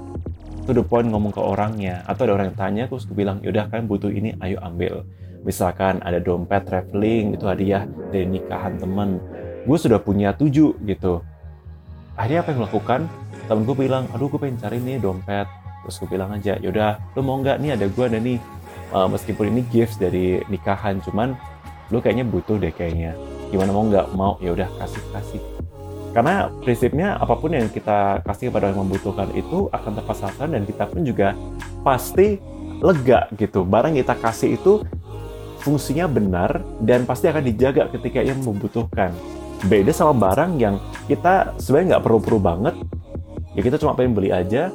to 0.63 0.71
the 0.71 0.83
point 0.83 1.07
ngomong 1.11 1.31
ke 1.35 1.39
orangnya. 1.39 2.03
Atau 2.07 2.27
ada 2.27 2.39
orang 2.39 2.51
yang 2.51 2.59
tanya, 2.59 2.83
terus 2.87 3.07
gue 3.07 3.15
bilang, 3.15 3.43
yaudah 3.43 3.67
kalian 3.67 3.87
butuh 3.87 4.11
ini, 4.11 4.35
ayo 4.39 4.59
ambil. 4.63 5.03
Misalkan 5.43 5.99
ada 6.07 6.23
dompet 6.23 6.63
traveling 6.63 7.35
itu 7.35 7.43
hadiah 7.43 7.83
dari 8.11 8.27
nikahan 8.27 8.79
temen. 8.79 9.19
Gue 9.67 9.75
sudah 9.75 9.99
punya 9.99 10.31
tujuh 10.31 10.79
gitu. 10.87 11.19
Akhirnya 12.15 12.47
apa 12.47 12.49
yang 12.55 12.59
melakukan 12.63 13.01
temen 13.43 13.67
gue 13.67 13.75
bilang 13.75 14.07
aduh 14.15 14.31
gue 14.31 14.39
pengen 14.39 14.55
cari 14.55 14.79
nih 14.79 15.03
dompet. 15.03 15.47
Terus 15.83 15.95
gue 15.99 16.09
bilang 16.15 16.31
aja 16.31 16.55
yaudah 16.63 16.95
lo 17.11 17.19
mau 17.27 17.35
nggak? 17.43 17.59
Nih 17.59 17.75
ada 17.75 17.85
gue 17.91 18.05
ada 18.07 18.19
nih. 18.23 18.39
Uh, 18.93 19.09
meskipun 19.09 19.51
ini 19.51 19.61
gifts 19.67 19.99
dari 19.99 20.39
nikahan 20.47 21.01
cuman 21.03 21.35
lo 21.93 22.01
kayaknya 22.01 22.25
butuh 22.25 22.57
deh 22.57 22.73
kayaknya. 22.73 23.13
Gimana 23.53 23.69
mau 23.69 23.85
nggak? 23.85 24.17
Mau 24.17 24.41
ya 24.41 24.57
udah 24.57 24.65
kasih 24.81 25.03
kasih. 25.13 25.41
Karena 26.13 26.49
prinsipnya 26.61 27.17
apa 27.21 27.37
pun 27.37 27.53
yang 27.53 27.69
kita 27.69 28.25
kasih 28.25 28.49
kepada 28.49 28.69
orang 28.69 28.77
yang 28.77 28.81
membutuhkan 28.85 29.29
itu 29.37 29.69
akan 29.69 29.91
tepat 30.01 30.15
sasaran 30.17 30.57
dan 30.57 30.65
kita 30.65 30.89
pun 30.89 31.01
juga 31.05 31.37
pasti 31.85 32.41
lega 32.81 33.29
gitu. 33.37 33.61
Barang 33.61 33.93
yang 33.93 34.05
kita 34.05 34.17
kasih 34.17 34.57
itu 34.57 34.81
fungsinya 35.61 36.05
benar 36.09 36.61
dan 36.81 37.05
pasti 37.05 37.29
akan 37.29 37.45
dijaga 37.45 37.89
ketika 37.93 38.19
ia 38.21 38.33
membutuhkan. 38.33 39.13
Beda 39.63 39.95
sama 39.95 40.11
barang 40.11 40.59
yang 40.59 40.75
kita 41.07 41.55
sebenarnya 41.55 41.97
nggak 41.97 42.03
perlu-perlu 42.03 42.39
banget, 42.43 42.75
ya 43.55 43.61
kita 43.63 43.79
cuma 43.79 43.95
pengen 43.95 44.11
beli 44.11 44.29
aja, 44.29 44.67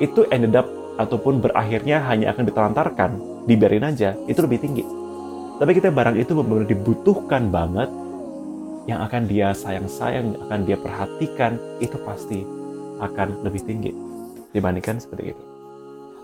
itu 0.00 0.24
ended 0.32 0.56
up 0.56 0.66
ataupun 0.96 1.44
berakhirnya 1.44 2.00
hanya 2.08 2.32
akan 2.32 2.48
ditelantarkan, 2.48 3.10
dibiarin 3.44 3.84
aja, 3.84 4.16
itu 4.24 4.40
lebih 4.40 4.64
tinggi. 4.64 5.05
Tapi 5.56 5.72
kita 5.72 5.88
barang 5.88 6.20
itu 6.20 6.36
benar-benar 6.36 6.68
dibutuhkan 6.68 7.48
banget, 7.48 7.88
yang 8.86 9.02
akan 9.02 9.26
dia 9.26 9.50
sayang-sayang, 9.56 10.36
akan 10.46 10.60
dia 10.68 10.78
perhatikan, 10.78 11.58
itu 11.80 11.96
pasti 12.04 12.44
akan 13.00 13.40
lebih 13.42 13.64
tinggi 13.64 13.92
dibandingkan 14.52 15.00
seperti 15.00 15.32
itu. 15.32 15.42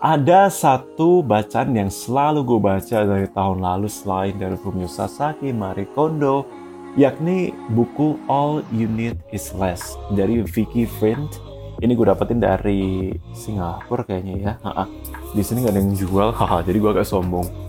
Ada 0.02 0.50
satu 0.50 1.22
bacaan 1.22 1.78
yang 1.78 1.86
selalu 1.86 2.42
gue 2.42 2.58
baca 2.58 2.98
dari 3.06 3.28
tahun 3.30 3.62
lalu 3.62 3.86
selain 3.86 4.34
dari 4.34 4.58
Fumio 4.58 4.90
Sasaki, 4.90 5.54
Marie 5.54 5.86
Kondo, 5.94 6.42
yakni 6.98 7.54
buku 7.70 8.18
All 8.26 8.66
You 8.74 8.90
Need 8.90 9.22
Is 9.30 9.54
Less 9.54 9.94
dari 10.10 10.42
Vicky 10.42 10.90
Friend. 10.98 11.30
Ini 11.78 11.94
gue 11.94 12.06
dapetin 12.06 12.42
dari 12.42 13.14
Singapura 13.30 14.02
kayaknya 14.02 14.34
ya. 14.42 14.54
Di 15.34 15.42
sini 15.42 15.62
gak 15.62 15.74
ada 15.74 15.80
yang 15.82 15.94
jual. 15.94 16.34
Jadi 16.66 16.78
gue 16.82 16.90
agak 16.90 17.06
sombong. 17.06 17.61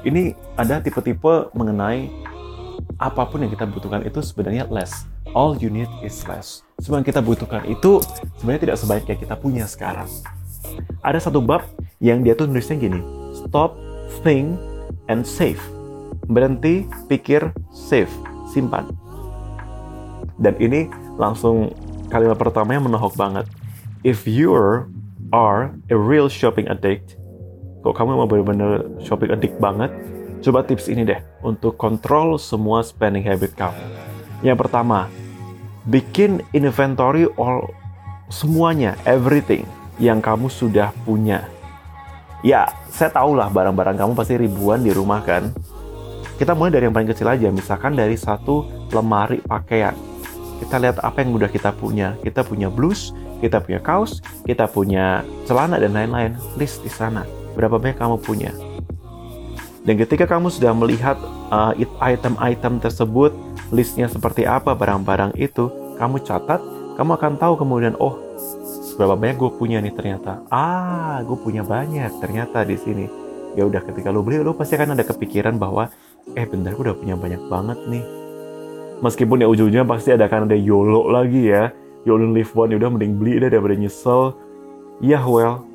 Ini 0.00 0.32
ada 0.56 0.80
tipe-tipe 0.80 1.52
mengenai 1.52 2.08
apa 3.00 3.22
pun 3.28 3.44
yang 3.44 3.52
kita 3.52 3.68
butuhkan 3.68 4.04
itu 4.04 4.20
sebenarnya 4.20 4.68
less. 4.68 5.04
All 5.36 5.54
you 5.56 5.68
need 5.68 5.88
is 6.00 6.24
less. 6.26 6.64
Semua 6.80 7.00
yang 7.00 7.08
kita 7.08 7.20
butuhkan 7.20 7.64
itu 7.68 8.00
sebenarnya 8.40 8.62
tidak 8.70 8.78
sebaik 8.80 9.04
yang 9.06 9.20
kita 9.20 9.34
punya 9.36 9.64
sekarang 9.68 10.08
ada 11.00 11.18
satu 11.20 11.40
bab 11.40 11.64
yang 12.00 12.24
dia 12.24 12.36
tuh 12.36 12.48
nulisnya 12.48 12.76
gini, 12.76 13.00
stop, 13.32 13.76
think, 14.24 14.56
and 15.08 15.24
save. 15.24 15.60
Berhenti, 16.30 16.86
pikir, 17.10 17.52
save, 17.72 18.10
simpan. 18.52 18.88
Dan 20.40 20.56
ini 20.56 20.88
langsung 21.20 21.72
kalimat 22.08 22.40
pertamanya 22.40 22.80
menohok 22.88 23.16
banget. 23.16 23.46
If 24.00 24.24
you 24.24 24.56
are 25.32 25.76
a 25.92 25.96
real 25.96 26.32
shopping 26.32 26.68
addict, 26.72 27.19
kok 27.80 27.96
kamu 27.96 28.16
mau 28.16 28.28
benar-benar 28.28 28.84
shopping 29.00 29.32
addict 29.32 29.56
banget, 29.56 29.88
coba 30.44 30.64
tips 30.64 30.88
ini 30.88 31.04
deh 31.04 31.20
untuk 31.40 31.76
kontrol 31.80 32.36
semua 32.36 32.84
spending 32.84 33.24
habit 33.24 33.56
kamu. 33.56 33.80
Yang 34.40 34.58
pertama, 34.66 35.08
bikin 35.88 36.44
inventory 36.52 37.28
all 37.40 37.68
semuanya, 38.32 38.96
everything 39.04 39.64
yang 40.00 40.20
kamu 40.20 40.48
sudah 40.48 40.92
punya. 41.04 41.44
Ya, 42.40 42.72
saya 42.88 43.12
tahu 43.12 43.36
lah 43.36 43.52
barang-barang 43.52 44.00
kamu 44.00 44.12
pasti 44.16 44.40
ribuan 44.40 44.80
di 44.80 44.96
rumah 44.96 45.20
kan. 45.20 45.52
Kita 46.40 46.56
mulai 46.56 46.72
dari 46.72 46.88
yang 46.88 46.96
paling 46.96 47.12
kecil 47.12 47.28
aja, 47.28 47.52
misalkan 47.52 47.92
dari 47.92 48.16
satu 48.16 48.64
lemari 48.96 49.44
pakaian. 49.44 49.92
Kita 50.56 50.80
lihat 50.80 51.04
apa 51.04 51.20
yang 51.20 51.36
udah 51.36 51.52
kita 51.52 51.68
punya. 51.76 52.16
Kita 52.24 52.40
punya 52.40 52.72
blus, 52.72 53.12
kita 53.44 53.60
punya 53.60 53.80
kaos, 53.80 54.24
kita 54.48 54.64
punya 54.68 55.20
celana 55.44 55.76
dan 55.76 55.92
lain-lain. 55.92 56.32
List 56.56 56.80
di 56.80 56.88
sana. 56.88 57.39
Berapa 57.54 57.76
banyak 57.80 57.98
kamu 57.98 58.16
punya? 58.22 58.52
Dan 59.80 59.96
ketika 59.96 60.28
kamu 60.28 60.52
sudah 60.52 60.76
melihat 60.76 61.16
uh, 61.48 61.72
item-item 62.04 62.78
tersebut, 62.84 63.32
listnya 63.72 64.06
seperti 64.12 64.44
apa 64.44 64.76
barang-barang 64.76 65.34
itu, 65.40 65.72
kamu 65.96 66.20
catat, 66.20 66.60
kamu 67.00 67.16
akan 67.16 67.32
tahu 67.40 67.54
kemudian, 67.56 67.96
oh 67.96 68.20
berapa 69.00 69.16
banyak 69.16 69.40
gue 69.40 69.50
punya 69.56 69.80
nih 69.80 69.96
ternyata. 69.96 70.44
Ah 70.52 71.24
gue 71.24 71.32
punya 71.40 71.64
banyak 71.64 72.20
ternyata 72.20 72.68
di 72.68 72.76
sini. 72.76 73.08
Ya 73.56 73.64
udah 73.64 73.80
ketika 73.80 74.12
lo 74.12 74.20
beli 74.20 74.44
lo 74.44 74.52
pasti 74.52 74.76
akan 74.76 74.92
ada 74.92 75.08
kepikiran 75.08 75.56
bahwa 75.56 75.88
eh 76.36 76.44
bentar 76.44 76.76
gue 76.76 76.84
udah 76.84 76.98
punya 77.00 77.16
banyak 77.16 77.40
banget 77.48 77.80
nih. 77.88 78.04
Meskipun 79.00 79.40
ya 79.40 79.48
ujung-ujungnya 79.48 79.88
pasti 79.88 80.12
ada 80.12 80.28
kan 80.28 80.44
ada 80.44 80.52
YOLO 80.52 81.08
lagi 81.08 81.48
ya. 81.48 81.72
You 82.04 82.20
only 82.20 82.44
live 82.44 82.52
one 82.52 82.68
ya 82.68 82.76
udah 82.76 82.92
mending 82.92 83.16
beli 83.16 83.40
deh 83.40 83.48
daripada 83.48 83.72
nyesel. 83.80 84.36
Ya 85.00 85.24
well 85.24 85.69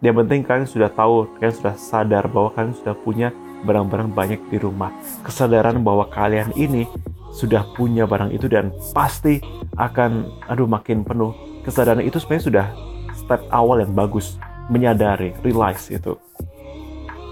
yang 0.00 0.16
penting 0.16 0.40
kalian 0.40 0.64
sudah 0.64 0.88
tahu 0.88 1.28
kalian 1.36 1.56
sudah 1.56 1.74
sadar 1.76 2.24
bahwa 2.32 2.48
kalian 2.56 2.72
sudah 2.72 2.96
punya 2.96 3.28
barang-barang 3.68 4.08
banyak 4.16 4.40
di 4.48 4.56
rumah. 4.56 4.88
Kesadaran 5.20 5.84
bahwa 5.84 6.08
kalian 6.08 6.56
ini 6.56 6.88
sudah 7.36 7.68
punya 7.76 8.08
barang 8.08 8.32
itu 8.32 8.48
dan 8.48 8.72
pasti 8.96 9.44
akan 9.76 10.24
aduh 10.48 10.64
makin 10.64 11.04
penuh. 11.04 11.36
Kesadaran 11.60 12.00
itu 12.00 12.16
sebenarnya 12.16 12.46
sudah 12.48 12.66
step 13.12 13.40
awal 13.52 13.84
yang 13.84 13.92
bagus. 13.92 14.40
Menyadari 14.72 15.36
realize 15.44 15.92
itu. 15.92 16.16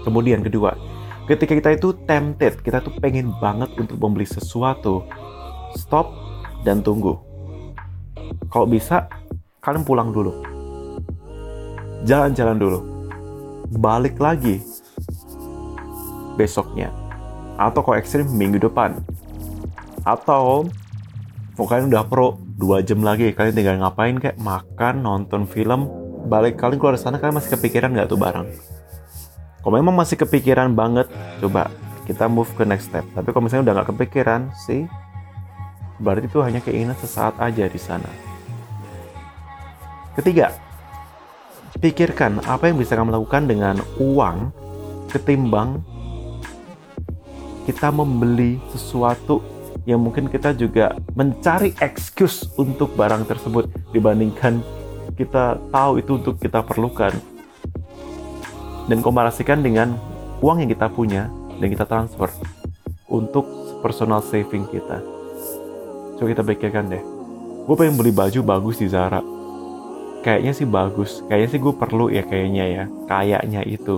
Kemudian 0.05 0.45
kedua 0.45 0.75
ketika 1.29 1.53
kita 1.53 1.69
itu 1.77 1.93
tempted 2.09 2.65
kita 2.65 2.81
tuh 2.81 2.93
pengen 2.97 3.29
banget 3.37 3.69
untuk 3.77 4.01
membeli 4.01 4.25
sesuatu 4.25 5.05
stop 5.73 6.09
dan 6.65 6.85
tunggu. 6.85 7.17
Kalau 8.49 8.65
bisa 8.69 9.09
kalian 9.61 9.85
pulang 9.85 10.09
dulu 10.09 10.48
jalan-jalan 12.03 12.57
dulu. 12.59 12.79
Balik 13.79 14.19
lagi. 14.19 14.63
Besoknya. 16.39 16.91
Atau 17.59 17.83
kalau 17.83 17.99
ekstrim 17.99 18.27
minggu 18.27 18.59
depan. 18.59 18.99
Atau 20.07 20.67
kalian 21.59 21.91
udah 21.91 22.07
pro 22.07 22.39
dua 22.55 22.79
jam 22.79 23.03
lagi. 23.03 23.35
Kalian 23.35 23.55
tinggal 23.55 23.79
ngapain 23.83 24.15
kayak 24.15 24.39
makan 24.39 25.03
nonton 25.03 25.43
film. 25.43 25.91
Balik 26.29 26.55
kalian 26.59 26.79
keluar 26.79 26.95
sana 26.95 27.19
kalian 27.19 27.39
masih 27.39 27.57
kepikiran 27.57 27.91
nggak 27.95 28.11
tuh 28.11 28.19
barang 28.19 28.47
kalau 29.59 29.75
memang 29.75 29.95
masih 29.95 30.15
kepikiran 30.15 30.71
banget 30.71 31.11
coba 31.43 31.67
kita 32.07 32.25
move 32.25 32.49
ke 32.55 32.63
next 32.65 32.89
step. 32.89 33.05
Tapi 33.11 33.29
kalau 33.29 33.45
misalnya 33.45 33.69
udah 33.69 33.75
nggak 33.77 33.89
kepikiran 33.93 34.49
sih, 34.65 34.87
berarti 36.01 36.25
itu 36.25 36.39
hanya 36.41 36.63
keinginan 36.63 36.97
sesaat 36.97 37.37
aja 37.37 37.69
di 37.69 37.77
sana. 37.77 38.09
Ketiga, 40.17 40.55
pikirkan 41.77 42.41
apa 42.49 42.73
yang 42.73 42.81
bisa 42.81 42.97
kamu 42.97 43.13
lakukan 43.13 43.45
dengan 43.45 43.75
uang 44.01 44.49
ketimbang 45.13 45.85
kita 47.69 47.93
membeli 47.93 48.57
sesuatu 48.73 49.45
yang 49.85 50.01
mungkin 50.01 50.25
kita 50.25 50.57
juga 50.57 50.97
mencari 51.13 51.77
excuse 51.77 52.49
untuk 52.57 52.97
barang 52.97 53.29
tersebut 53.29 53.69
dibandingkan 53.93 54.61
kita 55.13 55.61
tahu 55.69 56.01
itu 56.01 56.17
untuk 56.17 56.41
kita 56.41 56.65
perlukan 56.65 57.13
dan 58.89 58.97
komparasikan 59.05 59.61
dengan 59.61 59.93
uang 60.41 60.65
yang 60.65 60.69
kita 60.73 60.89
punya 60.89 61.29
dan 61.61 61.67
kita 61.69 61.85
transfer 61.85 62.29
untuk 63.09 63.45
personal 63.85 64.21
saving 64.23 64.65
kita. 64.69 65.01
Coba 66.17 66.27
kita 66.27 66.43
pikirkan 66.43 66.89
deh. 66.89 67.03
Gue 67.65 67.75
pengen 67.77 67.95
beli 67.99 68.09
baju 68.09 68.39
bagus 68.41 68.81
di 68.81 68.89
Zara. 68.89 69.38
Kayaknya 70.21 70.51
sih 70.55 70.67
bagus. 70.67 71.23
Kayaknya 71.31 71.49
sih 71.49 71.59
gue 71.59 71.73
perlu 71.73 72.05
ya 72.11 72.23
kayaknya 72.27 72.65
ya. 72.67 72.83
Kayaknya 73.07 73.61
itu. 73.63 73.95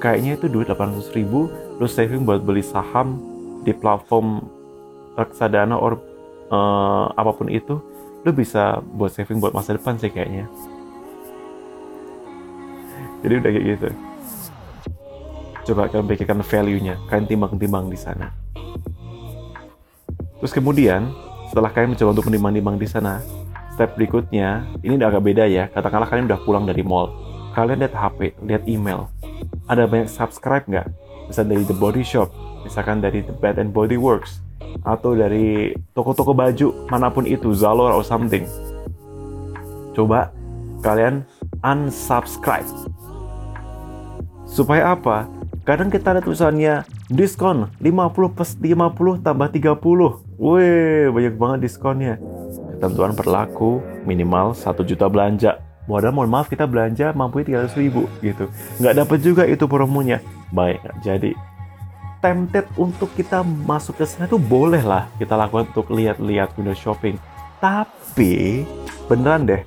Kayaknya 0.00 0.30
itu 0.36 0.46
duit 0.48 0.68
800 0.68 1.16
ribu. 1.16 1.48
Lu 1.80 1.86
saving 1.88 2.28
buat 2.28 2.44
beli 2.44 2.60
saham 2.60 3.20
di 3.64 3.72
platform 3.72 4.44
reksadana 5.16 5.76
or 5.76 6.00
uh, 6.52 7.12
apa 7.16 7.32
pun 7.32 7.48
itu. 7.48 7.80
Lu 8.24 8.30
bisa 8.36 8.84
buat 8.84 9.12
saving 9.12 9.40
buat 9.40 9.56
masa 9.56 9.76
depan 9.76 9.96
sih 9.96 10.12
kayaknya 10.12 10.48
jadi 13.20 13.34
udah 13.40 13.50
kayak 13.52 13.66
gitu 13.76 13.88
coba 15.70 15.92
kalian 15.92 16.08
pikirkan 16.08 16.40
value-nya 16.40 16.94
kalian 17.06 17.26
timbang-timbang 17.28 17.86
di 17.92 17.98
sana 18.00 18.32
terus 20.40 20.52
kemudian 20.56 21.12
setelah 21.52 21.68
kalian 21.68 21.92
mencoba 21.94 22.10
untuk 22.16 22.26
menimbang-timbang 22.32 22.76
di 22.80 22.88
sana 22.88 23.20
step 23.74 23.96
berikutnya 23.98 24.66
ini 24.82 24.98
udah 24.98 25.08
agak 25.10 25.24
beda 25.24 25.44
ya 25.46 25.68
katakanlah 25.70 26.08
kalian 26.08 26.26
udah 26.30 26.40
pulang 26.42 26.64
dari 26.66 26.82
mall 26.84 27.10
kalian 27.54 27.82
lihat 27.82 27.94
HP 27.94 28.34
lihat 28.44 28.62
email 28.66 29.10
ada 29.66 29.86
banyak 29.86 30.10
subscribe 30.10 30.66
nggak 30.66 30.86
misalnya 31.30 31.58
dari 31.58 31.64
The 31.66 31.76
Body 31.76 32.02
Shop 32.02 32.28
misalkan 32.66 33.00
dari 33.00 33.22
The 33.24 33.34
Bed 33.34 33.58
and 33.62 33.70
Body 33.70 33.96
Works 33.96 34.42
atau 34.86 35.18
dari 35.18 35.74
toko-toko 35.96 36.30
baju 36.30 36.86
mana 36.90 37.10
pun 37.10 37.26
itu 37.26 37.50
Zalora 37.54 37.94
or 37.96 38.06
something 38.06 38.46
coba 39.94 40.30
kalian 40.80 41.26
unsubscribe 41.60 42.66
Supaya 44.50 44.98
apa? 44.98 45.30
Kadang 45.62 45.94
kita 45.94 46.10
ada 46.10 46.18
tulisannya 46.18 46.82
diskon 47.06 47.70
50 47.78 48.34
plus 48.34 48.58
50 48.58 49.22
tambah 49.22 49.46
30. 49.46 49.78
Wih, 50.42 51.06
banyak 51.14 51.34
banget 51.38 51.58
diskonnya. 51.70 52.18
Ketentuan 52.80 53.12
berlaku 53.12 53.84
minimal 54.08 54.56
1 54.56 54.72
juta 54.88 55.04
belanja. 55.12 55.60
Padahal 55.84 56.16
mohon 56.16 56.32
maaf 56.32 56.48
kita 56.48 56.64
belanja 56.64 57.12
mampu 57.12 57.44
300 57.44 57.76
ribu 57.76 58.08
gitu. 58.24 58.48
Nggak 58.80 58.94
dapat 59.04 59.18
juga 59.20 59.42
itu 59.44 59.68
promonya. 59.68 60.24
Baik, 60.48 60.80
jadi 61.04 61.36
tempted 62.24 62.64
untuk 62.80 63.12
kita 63.12 63.44
masuk 63.44 64.00
ke 64.00 64.04
sana 64.08 64.24
itu 64.24 64.40
boleh 64.40 64.80
lah 64.80 65.12
kita 65.20 65.36
lakukan 65.36 65.68
untuk 65.76 65.92
lihat-lihat 65.92 66.56
window 66.56 66.72
shopping. 66.72 67.20
Tapi 67.60 68.64
beneran 69.12 69.44
deh, 69.44 69.60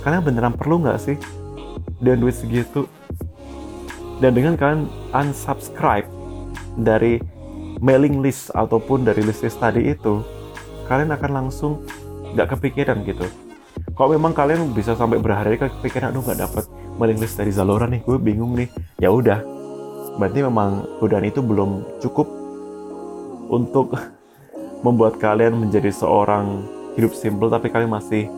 kalian 0.00 0.24
beneran 0.24 0.54
perlu 0.56 0.80
nggak 0.88 1.00
sih 1.04 1.20
dan 2.00 2.16
duit 2.16 2.32
segitu 2.32 2.88
dan 4.24 4.32
dengan 4.32 4.56
kalian 4.56 4.88
unsubscribe 5.12 6.06
dari 6.80 7.20
mailing 7.78 8.22
list 8.22 8.50
ataupun 8.54 9.06
dari 9.06 9.22
list 9.22 9.46
list 9.46 9.58
tadi 9.60 9.94
itu 9.94 10.22
kalian 10.90 11.14
akan 11.14 11.30
langsung 11.30 11.84
nggak 12.38 12.54
kepikiran 12.54 13.02
gitu. 13.02 13.26
Kalau 13.98 14.14
memang 14.14 14.30
kalian 14.30 14.70
bisa 14.70 14.94
sampai 14.94 15.18
berhari-hari 15.18 15.58
kepikiran 15.58 16.14
aduh 16.14 16.22
nggak 16.22 16.38
dapat 16.38 16.64
mailing 17.02 17.18
list 17.18 17.34
dari 17.34 17.50
Zalora 17.50 17.90
nih 17.90 18.06
gue 18.06 18.14
bingung 18.22 18.54
nih. 18.54 18.70
Ya 19.02 19.10
udah. 19.10 19.42
Berarti 20.22 20.46
memang 20.46 20.86
godaan 21.02 21.26
itu 21.26 21.42
belum 21.42 21.98
cukup 21.98 22.30
untuk 23.50 23.98
membuat 24.86 25.18
kalian 25.18 25.58
menjadi 25.58 25.90
seorang 25.90 26.62
hidup 26.94 27.10
simple 27.10 27.50
tapi 27.50 27.74
kalian 27.74 27.90
masih 27.90 28.30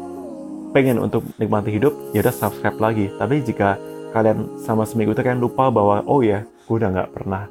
pengen 0.72 0.96
untuk 0.96 1.20
nikmati 1.36 1.68
hidup 1.76 1.92
ya 2.16 2.24
udah 2.24 2.32
subscribe 2.32 2.80
lagi. 2.80 3.12
Tapi 3.20 3.44
jika 3.44 3.76
kalian 4.16 4.64
sama 4.64 4.88
seminggu 4.88 5.12
itu 5.12 5.20
kalian 5.20 5.44
lupa 5.44 5.68
bahwa 5.68 6.00
oh 6.08 6.24
ya 6.24 6.48
gue 6.64 6.74
udah 6.80 6.88
nggak 6.88 7.10
pernah 7.12 7.44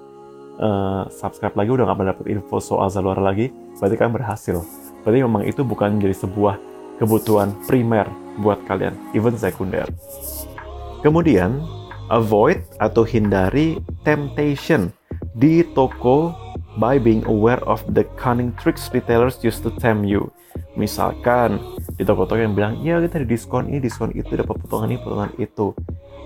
uh, 0.59 1.03
subscribe 1.13 1.53
lagi 1.53 1.69
udah 1.71 1.85
nggak 1.85 1.97
pernah 1.97 2.11
dapet 2.17 2.25
info 2.33 2.57
soal 2.57 2.89
Zalora 2.89 3.21
lagi 3.21 3.53
berarti 3.79 3.95
kalian 3.95 4.15
berhasil 4.15 4.57
berarti 5.03 5.19
memang 5.23 5.43
itu 5.47 5.61
bukan 5.63 5.99
menjadi 5.99 6.27
sebuah 6.27 6.55
kebutuhan 6.99 7.55
primer 7.65 8.05
buat 8.43 8.59
kalian 8.67 8.95
even 9.15 9.35
sekunder. 9.39 9.87
Kemudian 10.99 11.63
avoid 12.11 12.59
atau 12.83 13.07
hindari 13.07 13.79
temptation 14.03 14.91
di 15.39 15.63
toko 15.71 16.35
by 16.75 16.99
being 16.99 17.23
aware 17.27 17.63
of 17.63 17.79
the 17.95 18.03
cunning 18.19 18.51
tricks 18.59 18.91
retailers 18.91 19.39
use 19.39 19.63
to 19.63 19.71
tempt 19.79 20.03
you. 20.03 20.27
Misalkan 20.75 21.59
di 21.95 22.03
toko-toko 22.03 22.39
yang 22.39 22.55
bilang 22.55 22.83
ya 22.83 22.99
kita 22.99 23.23
di 23.23 23.35
diskon 23.35 23.71
ini 23.71 23.79
diskon 23.79 24.11
itu 24.11 24.35
dapat 24.35 24.59
potongan 24.59 24.91
ini 24.91 24.99
potongan 24.99 25.31
itu. 25.39 25.71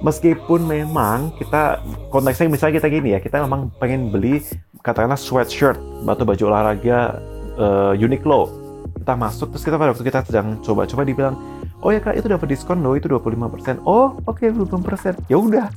Meskipun 0.04 0.68
memang 0.68 1.32
kita 1.40 1.80
konteksnya 2.12 2.52
misalnya 2.52 2.82
kita 2.82 2.88
gini 2.92 3.10
ya 3.16 3.20
kita 3.24 3.40
memang 3.46 3.72
pengen 3.80 4.12
beli 4.12 4.44
katakanlah 4.84 5.16
sweatshirt 5.16 5.80
atau 6.04 6.24
baju 6.28 6.44
olahraga 6.52 7.24
uh, 7.56 7.94
Uniqlo 7.96 8.63
kita 9.04 9.20
masuk 9.20 9.52
terus 9.52 9.64
kita 9.68 9.76
pada 9.76 9.92
waktu 9.92 10.08
kita 10.08 10.20
sedang 10.24 10.64
coba-coba 10.64 11.04
dibilang 11.04 11.36
oh 11.84 11.92
ya 11.92 12.00
kak 12.00 12.16
itu 12.16 12.32
dapat 12.32 12.48
diskon 12.48 12.80
loh 12.80 12.96
itu 12.96 13.12
25% 13.12 13.84
oh 13.84 14.16
oke 14.24 14.40
okay, 14.40 14.50
25% 14.50 15.28
ya 15.28 15.36
udah 15.36 15.68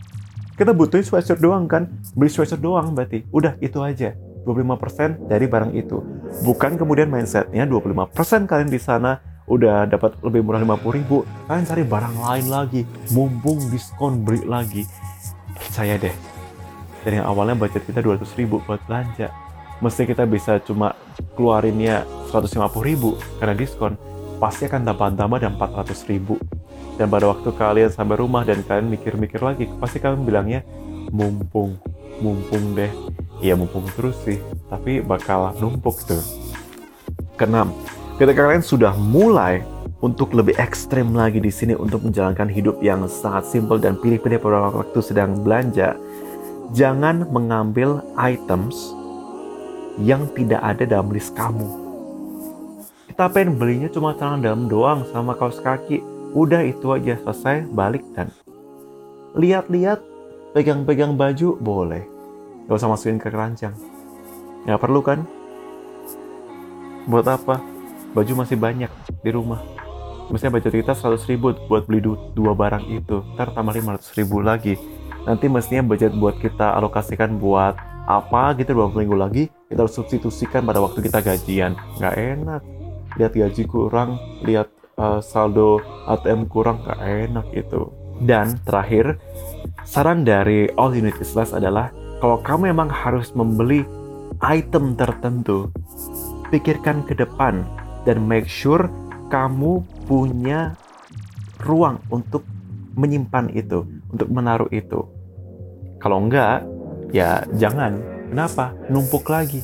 kita 0.56 0.72
butuhin 0.72 1.04
sweatshirt 1.04 1.36
doang 1.36 1.68
kan? 1.68 1.84
Beli 2.16 2.32
sweatshirt 2.32 2.64
doang 2.64 2.96
berarti. 2.96 3.28
Udah 3.28 3.60
itu 3.60 3.76
aja. 3.84 4.16
25% 4.48 5.28
dari 5.28 5.44
barang 5.44 5.76
itu. 5.76 6.00
Bukan 6.48 6.80
kemudian 6.80 7.12
mindsetnya 7.12 7.68
25% 7.68 8.48
kalian 8.48 8.72
di 8.72 8.80
sana 8.80 9.20
udah 9.44 9.84
dapat 9.84 10.16
lebih 10.24 10.40
murah 10.40 10.64
50 10.64 10.96
ribu. 10.96 11.28
Kalian 11.44 11.68
cari 11.68 11.84
barang 11.84 12.16
lain 12.16 12.46
lagi. 12.48 12.88
Mumpung 13.12 13.68
diskon 13.68 14.24
beli 14.24 14.48
lagi. 14.48 14.88
Percaya 15.60 16.00
deh 16.00 16.36
dari 17.06 17.22
yang 17.22 17.30
awalnya 17.30 17.54
budget 17.54 17.86
kita 17.86 18.02
200 18.02 18.26
ribu 18.34 18.58
buat 18.66 18.82
belanja 18.90 19.30
mesti 19.80 20.08
kita 20.08 20.24
bisa 20.24 20.58
cuma 20.64 20.96
keluarinnya 21.36 22.08
150 22.32 22.56
ribu 22.84 23.16
karena 23.40 23.54
diskon 23.56 23.94
pasti 24.36 24.68
akan 24.68 24.84
tambah-tambah 24.84 25.38
dan 25.40 25.52
400 25.56 26.10
ribu. 26.12 26.36
Dan 26.96 27.12
pada 27.12 27.28
waktu 27.28 27.52
kalian 27.52 27.92
sampai 27.92 28.16
rumah 28.16 28.40
dan 28.44 28.64
kalian 28.64 28.88
mikir-mikir 28.88 29.44
lagi 29.44 29.68
pasti 29.76 30.00
kalian 30.00 30.24
bilangnya 30.24 30.64
mumpung 31.12 31.76
mumpung 32.24 32.72
deh. 32.72 32.88
Ya 33.44 33.52
mumpung 33.52 33.84
terus 33.92 34.16
sih 34.24 34.40
tapi 34.72 35.04
bakal 35.04 35.52
numpuk 35.60 36.00
tuh. 36.08 36.24
Keenam 37.36 37.76
Ketika 38.16 38.48
kalian 38.48 38.64
sudah 38.64 38.96
mulai 38.96 39.60
untuk 40.00 40.32
lebih 40.32 40.56
ekstrem 40.56 41.12
lagi 41.12 41.36
di 41.36 41.52
sini 41.52 41.76
untuk 41.76 42.00
menjalankan 42.00 42.48
hidup 42.48 42.80
yang 42.80 43.04
sangat 43.12 43.44
simpel 43.44 43.76
dan 43.76 44.00
pilih-pilih 44.00 44.40
pada 44.40 44.72
waktu 44.72 45.04
sedang 45.04 45.44
belanja, 45.44 46.00
jangan 46.72 47.28
mengambil 47.28 48.00
items 48.16 48.95
yang 50.00 50.28
tidak 50.36 50.60
ada 50.60 50.84
dalam 50.84 51.12
list 51.12 51.32
kamu. 51.36 51.66
Kita 53.12 53.32
pengen 53.32 53.56
belinya 53.56 53.88
cuma 53.88 54.12
celana 54.12 54.40
dalam 54.40 54.68
doang 54.68 55.08
sama 55.08 55.32
kaos 55.36 55.60
kaki. 55.60 56.04
Udah 56.36 56.60
itu 56.60 56.92
aja 56.92 57.16
selesai, 57.16 57.64
balik 57.72 58.04
dan 58.12 58.28
lihat-lihat, 59.36 60.04
pegang-pegang 60.52 61.16
baju 61.16 61.56
boleh. 61.56 62.04
Gak 62.68 62.76
usah 62.76 62.92
masukin 62.92 63.16
ke 63.16 63.32
keranjang. 63.32 63.72
Gak 64.68 64.80
perlu 64.82 65.00
kan? 65.00 65.24
Buat 67.08 67.26
apa? 67.30 67.76
baju 68.16 68.32
masih 68.32 68.56
banyak 68.56 68.88
di 69.20 69.30
rumah 69.30 69.60
misalnya 70.32 70.56
budget 70.56 70.80
kita 70.80 70.96
100 70.96 71.20
ribu 71.28 71.52
buat 71.68 71.84
beli 71.84 72.00
dua 72.32 72.56
barang 72.56 72.88
itu 72.88 73.20
ntar 73.36 73.52
tambah 73.52 73.76
500 73.76 74.16
ribu 74.16 74.40
lagi 74.40 74.80
nanti 75.28 75.52
mestinya 75.52 75.84
budget 75.84 76.16
buat 76.16 76.40
kita 76.40 76.72
alokasikan 76.80 77.36
buat 77.36 77.76
apa 78.08 78.56
gitu 78.56 78.72
dua 78.72 78.88
minggu 78.88 79.12
lagi 79.12 79.44
kita 79.66 79.82
harus 79.82 79.94
substitusikan 79.94 80.62
pada 80.62 80.78
waktu 80.78 81.02
kita 81.02 81.18
gajian 81.22 81.74
nggak 81.98 82.16
enak 82.16 82.62
lihat 83.16 83.32
gaji 83.32 83.62
kurang 83.66 84.20
lihat 84.46 84.70
uh, 85.00 85.18
saldo 85.18 85.82
ATM 86.06 86.46
kurang 86.46 86.82
nggak 86.86 87.00
enak 87.02 87.46
itu 87.54 87.90
dan 88.22 88.56
terakhir 88.64 89.20
saran 89.84 90.24
dari 90.24 90.70
All 90.78 90.94
Unit 90.94 91.18
is 91.20 91.36
Less 91.36 91.52
adalah 91.52 91.92
kalau 92.22 92.40
kamu 92.40 92.72
memang 92.72 92.88
harus 92.88 93.34
membeli 93.36 93.84
item 94.40 94.96
tertentu 94.96 95.68
pikirkan 96.48 97.04
ke 97.04 97.12
depan 97.12 97.66
dan 98.06 98.22
make 98.24 98.46
sure 98.46 98.86
kamu 99.28 99.82
punya 100.06 100.78
ruang 101.66 101.98
untuk 102.14 102.46
menyimpan 102.96 103.52
itu, 103.52 103.84
untuk 104.08 104.28
menaruh 104.32 104.70
itu. 104.72 105.04
Kalau 106.00 106.22
enggak, 106.22 106.64
ya 107.10 107.42
jangan. 107.58 108.15
Kenapa? 108.30 108.74
Numpuk 108.90 109.26
lagi. 109.30 109.62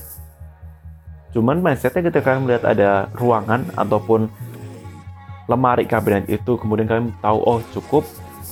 Cuman 1.32 1.64
mindsetnya 1.64 2.12
ketika 2.12 2.32
kalian 2.32 2.44
melihat 2.44 2.64
ada 2.68 3.08
ruangan 3.16 3.64
ataupun 3.72 4.28
lemari 5.48 5.88
kabinet 5.88 6.28
itu, 6.28 6.60
kemudian 6.60 6.86
kalian 6.86 7.08
tahu, 7.24 7.38
oh 7.40 7.60
cukup, 7.72 8.04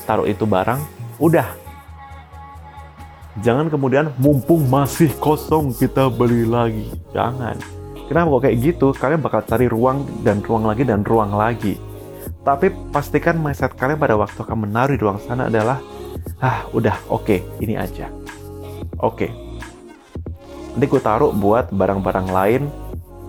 taruh 0.08 0.24
itu 0.24 0.48
barang, 0.48 0.80
udah. 1.20 1.48
Jangan 3.44 3.70
kemudian 3.70 4.10
mumpung 4.18 4.66
masih 4.66 5.12
kosong 5.20 5.70
kita 5.76 6.10
beli 6.10 6.48
lagi. 6.48 6.90
Jangan. 7.14 7.56
Kenapa 8.10 8.26
kok 8.26 8.42
kayak 8.42 8.58
gitu? 8.58 8.86
Kalian 8.90 9.22
bakal 9.22 9.46
cari 9.46 9.70
ruang 9.70 10.02
dan 10.26 10.42
ruang 10.42 10.66
lagi 10.66 10.82
dan 10.82 11.06
ruang 11.06 11.30
lagi. 11.30 11.78
Tapi 12.42 12.72
pastikan 12.90 13.38
mindset 13.38 13.76
kalian 13.78 14.00
pada 14.00 14.18
waktu 14.18 14.40
akan 14.40 14.66
menaruh 14.66 14.96
di 14.96 15.00
ruang 15.00 15.20
sana 15.22 15.46
adalah, 15.46 15.78
ah 16.42 16.66
udah 16.74 16.96
oke 17.12 17.28
okay, 17.28 17.40
ini 17.62 17.78
aja. 17.78 18.10
Oke, 19.00 19.28
okay, 19.28 19.30
nanti 20.74 20.86
gue 20.86 21.02
taruh 21.02 21.34
buat 21.34 21.70
barang-barang 21.74 22.28
lain 22.30 22.62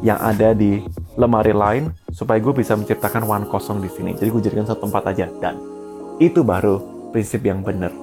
yang 0.02 0.18
ada 0.18 0.54
di 0.58 0.82
lemari 1.18 1.54
lain 1.54 1.94
supaya 2.10 2.42
gue 2.42 2.54
bisa 2.54 2.74
menciptakan 2.74 3.26
ruang 3.26 3.46
kosong 3.50 3.82
di 3.82 3.90
sini. 3.90 4.18
Jadi 4.18 4.30
gue 4.30 4.42
jadikan 4.42 4.66
satu 4.66 4.90
tempat 4.90 5.14
aja 5.14 5.30
dan 5.42 5.58
itu 6.18 6.42
baru 6.42 6.82
prinsip 7.14 7.42
yang 7.46 7.62
benar. 7.62 7.94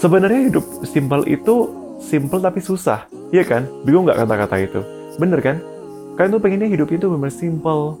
Sebenarnya 0.00 0.50
hidup 0.50 0.64
simpel 0.82 1.22
itu 1.30 1.70
simpel 2.02 2.42
tapi 2.42 2.58
susah, 2.58 3.06
iya 3.30 3.46
kan? 3.46 3.68
Bingung 3.86 4.04
nggak 4.04 4.26
kata-kata 4.26 4.56
itu? 4.58 4.80
Bener 5.16 5.38
kan? 5.38 5.62
Kalian 6.18 6.32
tuh 6.34 6.42
pengennya 6.42 6.68
hidup 6.68 6.90
itu 6.92 7.06
benar 7.08 7.32
simple 7.32 7.96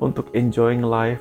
untuk 0.00 0.30
enjoying 0.32 0.80
life 0.80 1.20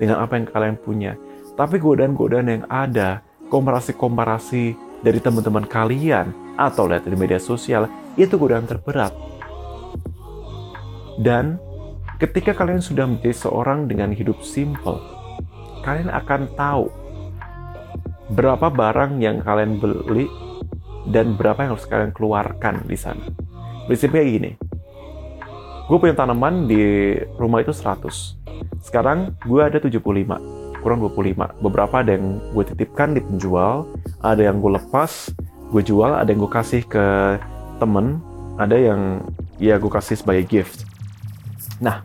dengan 0.00 0.24
apa 0.24 0.40
yang 0.40 0.46
kalian 0.48 0.76
punya. 0.80 1.12
Tapi 1.54 1.76
godaan-godaan 1.80 2.48
yang 2.48 2.64
ada, 2.68 3.20
komparasi-komparasi 3.52 4.85
dari 5.06 5.22
teman-teman 5.22 5.62
kalian 5.62 6.34
atau 6.58 6.90
lihat 6.90 7.06
di 7.06 7.14
media 7.14 7.38
sosial 7.38 7.86
itu 8.18 8.34
godaan 8.34 8.66
terberat. 8.66 9.14
Dan 11.14 11.62
ketika 12.18 12.50
kalian 12.50 12.82
sudah 12.82 13.06
menjadi 13.06 13.46
seorang 13.46 13.86
dengan 13.86 14.10
hidup 14.10 14.42
simple, 14.42 14.98
kalian 15.86 16.10
akan 16.10 16.50
tahu 16.58 16.90
berapa 18.34 18.66
barang 18.66 19.22
yang 19.22 19.38
kalian 19.46 19.78
beli 19.78 20.26
dan 21.06 21.38
berapa 21.38 21.62
yang 21.62 21.78
harus 21.78 21.86
kalian 21.86 22.10
keluarkan 22.10 22.82
di 22.90 22.98
sana. 22.98 23.22
Prinsipnya 23.86 24.26
gini, 24.26 24.50
gue 25.86 25.98
punya 26.02 26.18
tanaman 26.18 26.66
di 26.66 27.14
rumah 27.38 27.62
itu 27.62 27.70
100. 27.70 28.82
Sekarang 28.82 29.38
gue 29.46 29.62
ada 29.62 29.78
75 29.78 30.02
kurang 30.82 30.98
25. 30.98 31.62
Beberapa 31.62 32.02
ada 32.02 32.18
yang 32.18 32.42
gue 32.50 32.64
titipkan 32.74 33.14
di 33.14 33.22
penjual, 33.22 33.86
ada 34.20 34.42
yang 34.42 34.60
gue 34.60 34.76
lepas, 34.76 35.32
gue 35.72 35.82
jual, 35.82 36.12
ada 36.16 36.28
yang 36.28 36.40
gue 36.40 36.52
kasih 36.52 36.82
ke 36.86 37.04
temen, 37.76 38.20
ada 38.56 38.76
yang 38.76 39.24
ya 39.60 39.76
gue 39.76 39.90
kasih 39.92 40.16
sebagai 40.16 40.44
gift. 40.48 40.84
Nah, 41.80 42.04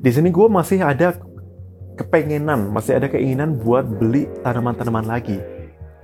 di 0.00 0.10
sini 0.12 0.32
gue 0.32 0.46
masih 0.48 0.80
ada 0.80 1.16
kepengenan, 1.96 2.72
masih 2.72 2.96
ada 2.96 3.08
keinginan 3.08 3.56
buat 3.56 3.84
beli 3.84 4.28
tanaman-tanaman 4.44 5.04
lagi. 5.08 5.40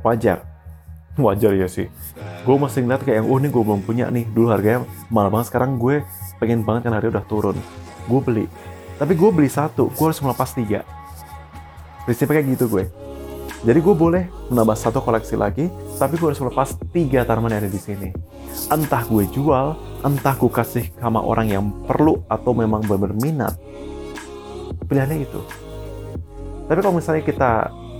Wajar. 0.04 0.44
Wajar 1.20 1.52
ya 1.52 1.68
sih. 1.68 1.92
Gue 2.48 2.56
masih 2.56 2.84
ngeliat 2.84 3.04
kayak 3.04 3.24
yang, 3.24 3.28
oh 3.28 3.36
ini 3.36 3.52
gue 3.52 3.62
belum 3.62 3.84
punya 3.84 4.08
nih. 4.08 4.24
Dulu 4.32 4.48
harganya 4.48 4.88
mahal 5.12 5.28
banget, 5.28 5.52
sekarang 5.52 5.76
gue 5.76 6.00
pengen 6.40 6.64
banget 6.64 6.88
kan 6.88 6.96
harganya 6.96 7.20
udah 7.20 7.26
turun. 7.28 7.56
Gue 8.08 8.20
beli. 8.24 8.44
Tapi 8.96 9.12
gue 9.12 9.30
beli 9.32 9.48
satu, 9.52 9.92
gue 9.92 10.04
harus 10.04 10.20
melepas 10.24 10.52
tiga 10.56 10.84
prinsipnya 12.04 12.42
kayak 12.42 12.48
gitu 12.58 12.64
gue 12.66 12.84
jadi 13.62 13.78
gue 13.78 13.94
boleh 13.94 14.26
menambah 14.50 14.74
satu 14.74 14.98
koleksi 14.98 15.38
lagi 15.38 15.70
tapi 15.94 16.18
gue 16.18 16.34
harus 16.34 16.42
melepas 16.42 16.74
tiga 16.90 17.22
tanaman 17.22 17.54
yang 17.54 17.62
ada 17.62 17.70
di 17.70 17.78
sini. 17.78 18.10
Entah 18.66 19.06
gue 19.06 19.22
jual 19.30 19.78
entah 20.02 20.34
gue 20.34 20.50
kasih 20.50 20.90
sama 20.98 21.22
orang 21.22 21.46
yang 21.46 21.64
perlu 21.86 22.26
atau 22.26 22.50
memang 22.58 22.82
benar 22.82 23.14
minat. 23.14 23.54
Pilihannya 24.90 25.22
itu. 25.22 25.40
Tapi 26.66 26.78
kalau 26.82 26.98
misalnya 26.98 27.22
kita 27.22 27.50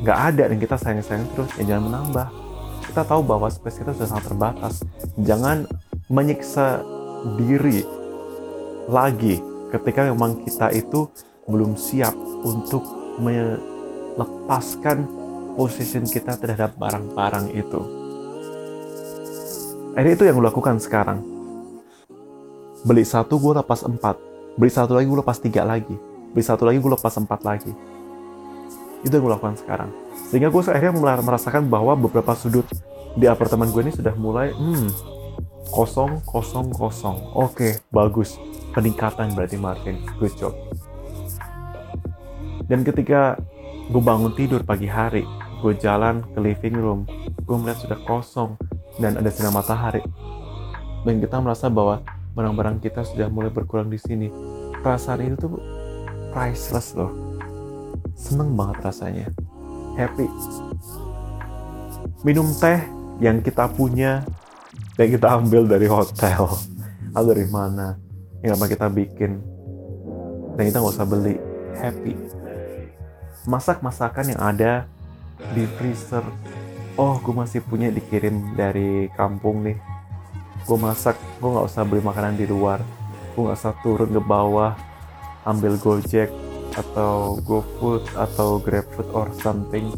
nggak 0.03 0.19
ada 0.35 0.43
dan 0.51 0.59
kita 0.59 0.75
sayang-sayang 0.75 1.31
terus 1.31 1.51
ya 1.55 1.63
jangan 1.71 1.95
menambah. 1.95 2.27
Kita 2.91 3.03
tahu 3.07 3.23
bahwa 3.23 3.47
space 3.47 3.87
kita 3.87 3.95
sudah 3.95 4.09
sangat 4.11 4.25
terbatas. 4.35 4.75
Jangan 5.23 5.71
menyiksa 6.11 6.83
diri 7.39 7.87
lagi 8.91 9.39
ketika 9.71 10.11
memang 10.11 10.43
kita 10.43 10.75
itu 10.75 11.07
belum 11.47 11.79
siap 11.79 12.19
untuk 12.43 12.83
lepaskan 14.19 15.22
position 15.57 16.09
kita 16.09 16.37
terhadap 16.41 16.77
barang-barang 16.81 17.53
itu. 17.53 17.81
Ini 19.93 20.17
itu 20.17 20.25
yang 20.25 20.41
gue 20.41 20.49
lakukan 20.49 20.81
sekarang. 20.81 21.21
Beli 22.83 23.05
satu 23.05 23.37
gue 23.37 23.53
lepas 23.61 23.85
empat, 23.85 24.17
beli 24.57 24.73
satu 24.73 24.97
lagi 24.97 25.07
gue 25.07 25.21
lepas 25.21 25.39
tiga 25.39 25.63
lagi, 25.63 25.95
beli 26.33 26.43
satu 26.43 26.65
lagi 26.65 26.81
gue 26.81 26.93
lepas 26.93 27.15
empat 27.21 27.41
lagi. 27.45 27.73
Itu 29.05 29.13
yang 29.13 29.23
gue 29.29 29.33
lakukan 29.37 29.61
sekarang. 29.61 29.93
Sehingga 30.33 30.49
gue 30.49 30.63
akhirnya 30.65 30.97
merasakan 31.21 31.69
bahwa 31.69 31.93
beberapa 31.95 32.33
sudut 32.33 32.65
di 33.15 33.29
apartemen 33.29 33.69
gue 33.69 33.85
ini 33.85 33.93
sudah 33.93 34.17
mulai, 34.17 34.51
hmm, 34.57 34.89
kosong, 35.69 36.25
kosong, 36.25 36.73
kosong. 36.73 37.21
Oke, 37.37 37.85
bagus. 37.93 38.41
Peningkatan 38.73 39.37
berarti 39.37 39.61
Marvin. 39.61 40.01
Good 40.17 40.35
job. 40.41 40.57
Dan 42.65 42.81
ketika 42.89 43.37
gue 43.93 44.01
bangun 44.01 44.33
tidur 44.33 44.65
pagi 44.65 44.89
hari 44.89 45.29
gue 45.63 45.79
jalan 45.79 46.27
ke 46.35 46.39
living 46.43 46.75
room. 46.75 47.01
Gue 47.47 47.55
melihat 47.55 47.87
sudah 47.87 47.99
kosong 48.03 48.59
dan 48.99 49.15
ada 49.15 49.31
sinar 49.31 49.55
matahari. 49.55 50.03
Dan 51.07 51.23
kita 51.23 51.39
merasa 51.39 51.71
bahwa 51.71 52.03
barang-barang 52.35 52.83
kita 52.83 53.07
sudah 53.07 53.31
mulai 53.31 53.55
berkurang 53.55 53.87
di 53.87 53.97
sini. 53.97 54.27
Perasaan 54.83 55.23
itu 55.23 55.39
tuh 55.47 55.63
priceless 56.35 56.99
loh. 56.99 57.15
Seneng 58.19 58.59
banget 58.59 58.83
rasanya. 58.83 59.27
Happy. 59.95 60.27
Minum 62.27 62.51
teh 62.59 62.83
yang 63.23 63.39
kita 63.39 63.71
punya 63.71 64.27
yang 64.99 65.11
kita 65.15 65.29
ambil 65.39 65.63
dari 65.71 65.87
hotel. 65.87 66.51
Atau 67.15 67.31
dari 67.31 67.47
mana. 67.47 67.95
Yang 68.43 68.53
apa 68.59 68.67
kita 68.67 68.87
bikin. 68.91 69.39
Dan 70.59 70.63
kita 70.67 70.83
nggak 70.83 70.95
usah 70.99 71.07
beli. 71.07 71.39
Happy. 71.79 72.19
Masak 73.47 73.79
masakan 73.83 74.35
yang 74.35 74.43
ada 74.43 74.87
di 75.51 75.67
freezer. 75.67 76.25
Oh 76.95 77.19
gue 77.19 77.35
masih 77.35 77.65
punya 77.65 77.89
dikirim 77.91 78.55
dari 78.55 79.09
kampung 79.17 79.65
nih. 79.67 79.77
Gue 80.63 80.79
masak 80.79 81.19
gue 81.43 81.49
nggak 81.51 81.67
usah 81.67 81.83
beli 81.83 82.03
makanan 82.05 82.39
di 82.39 82.47
luar. 82.47 82.79
Gue 83.35 83.49
nggak 83.49 83.59
usah 83.59 83.75
turun 83.83 84.11
ke 84.13 84.23
bawah 84.23 84.79
ambil 85.43 85.75
gojek 85.81 86.31
atau 86.73 87.37
GoFood 87.43 88.15
atau 88.15 88.63
GrabFood 88.63 89.09
or 89.13 89.29
something. 89.41 89.93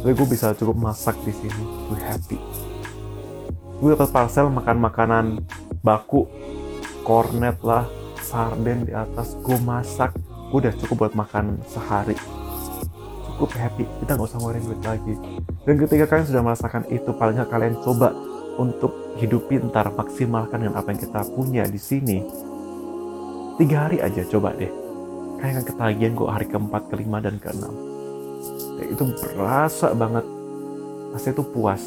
Tapi 0.00 0.12
gue 0.14 0.28
bisa 0.28 0.54
cukup 0.54 0.76
masak 0.78 1.18
di 1.26 1.32
sini. 1.34 1.64
Gue 1.90 1.98
happy. 1.98 2.38
Gue 3.82 3.92
dapat 3.92 4.08
parcel 4.14 4.48
makan 4.48 4.76
makanan 4.80 5.26
baku 5.84 6.30
kornet 7.04 7.58
lah 7.64 7.84
sarden 8.22 8.86
di 8.86 8.92
atas. 8.94 9.36
Gue 9.42 9.58
masak. 9.60 10.14
Gue 10.52 10.62
udah 10.62 10.74
cukup 10.78 10.96
buat 11.08 11.14
makan 11.18 11.58
sehari 11.66 12.14
cukup 13.36 13.52
happy. 13.60 13.84
Kita 14.00 14.16
nggak 14.16 14.28
usah 14.32 14.38
ngeluarin 14.40 14.64
duit 14.64 14.80
lagi. 14.80 15.14
Dan 15.68 15.74
ketika 15.76 16.04
kalian 16.08 16.26
sudah 16.26 16.42
merasakan 16.42 16.82
itu 16.88 17.10
paling 17.12 17.36
nggak 17.36 17.50
kalian 17.52 17.76
coba 17.84 18.08
untuk 18.56 18.92
hidup 19.20 19.44
pintar 19.52 19.92
maksimalkan 19.92 20.64
dengan 20.64 20.80
apa 20.80 20.88
yang 20.96 21.00
kita 21.04 21.20
punya 21.36 21.62
di 21.68 21.76
sini. 21.76 22.24
Tiga 23.60 23.88
hari 23.88 24.00
aja 24.00 24.24
coba 24.24 24.56
deh. 24.56 24.72
Kalian 25.36 25.60
akan 25.60 25.66
ketagihan 25.68 26.12
kok 26.16 26.32
hari 26.32 26.46
keempat 26.48 26.82
kelima 26.88 27.18
dan 27.20 27.36
keenam. 27.36 27.74
Ya, 28.80 28.84
itu 28.88 29.04
berasa 29.20 29.92
banget. 29.92 30.24
Pasti 31.12 31.28
itu 31.36 31.44
puas. 31.44 31.82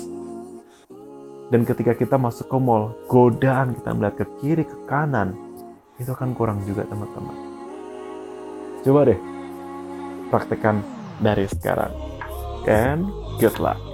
Dan 1.49 1.65
ketika 1.65 1.97
kita 1.97 2.21
masuk 2.21 2.45
ke 2.45 2.57
mall 2.61 2.93
godaan 3.09 3.73
kita 3.73 3.89
melihat 3.97 4.21
ke 4.21 4.25
kiri 4.37 4.63
ke 4.69 4.77
kanan 4.85 5.33
itu 5.97 6.13
akan 6.13 6.37
kurang 6.37 6.61
juga 6.61 6.85
teman-teman. 6.85 7.33
Coba 8.85 9.09
deh 9.09 9.19
praktekkan 10.29 10.85
dari 11.19 11.45
sekarang. 11.47 11.91
And 12.67 13.07
good 13.39 13.59
luck. 13.59 13.88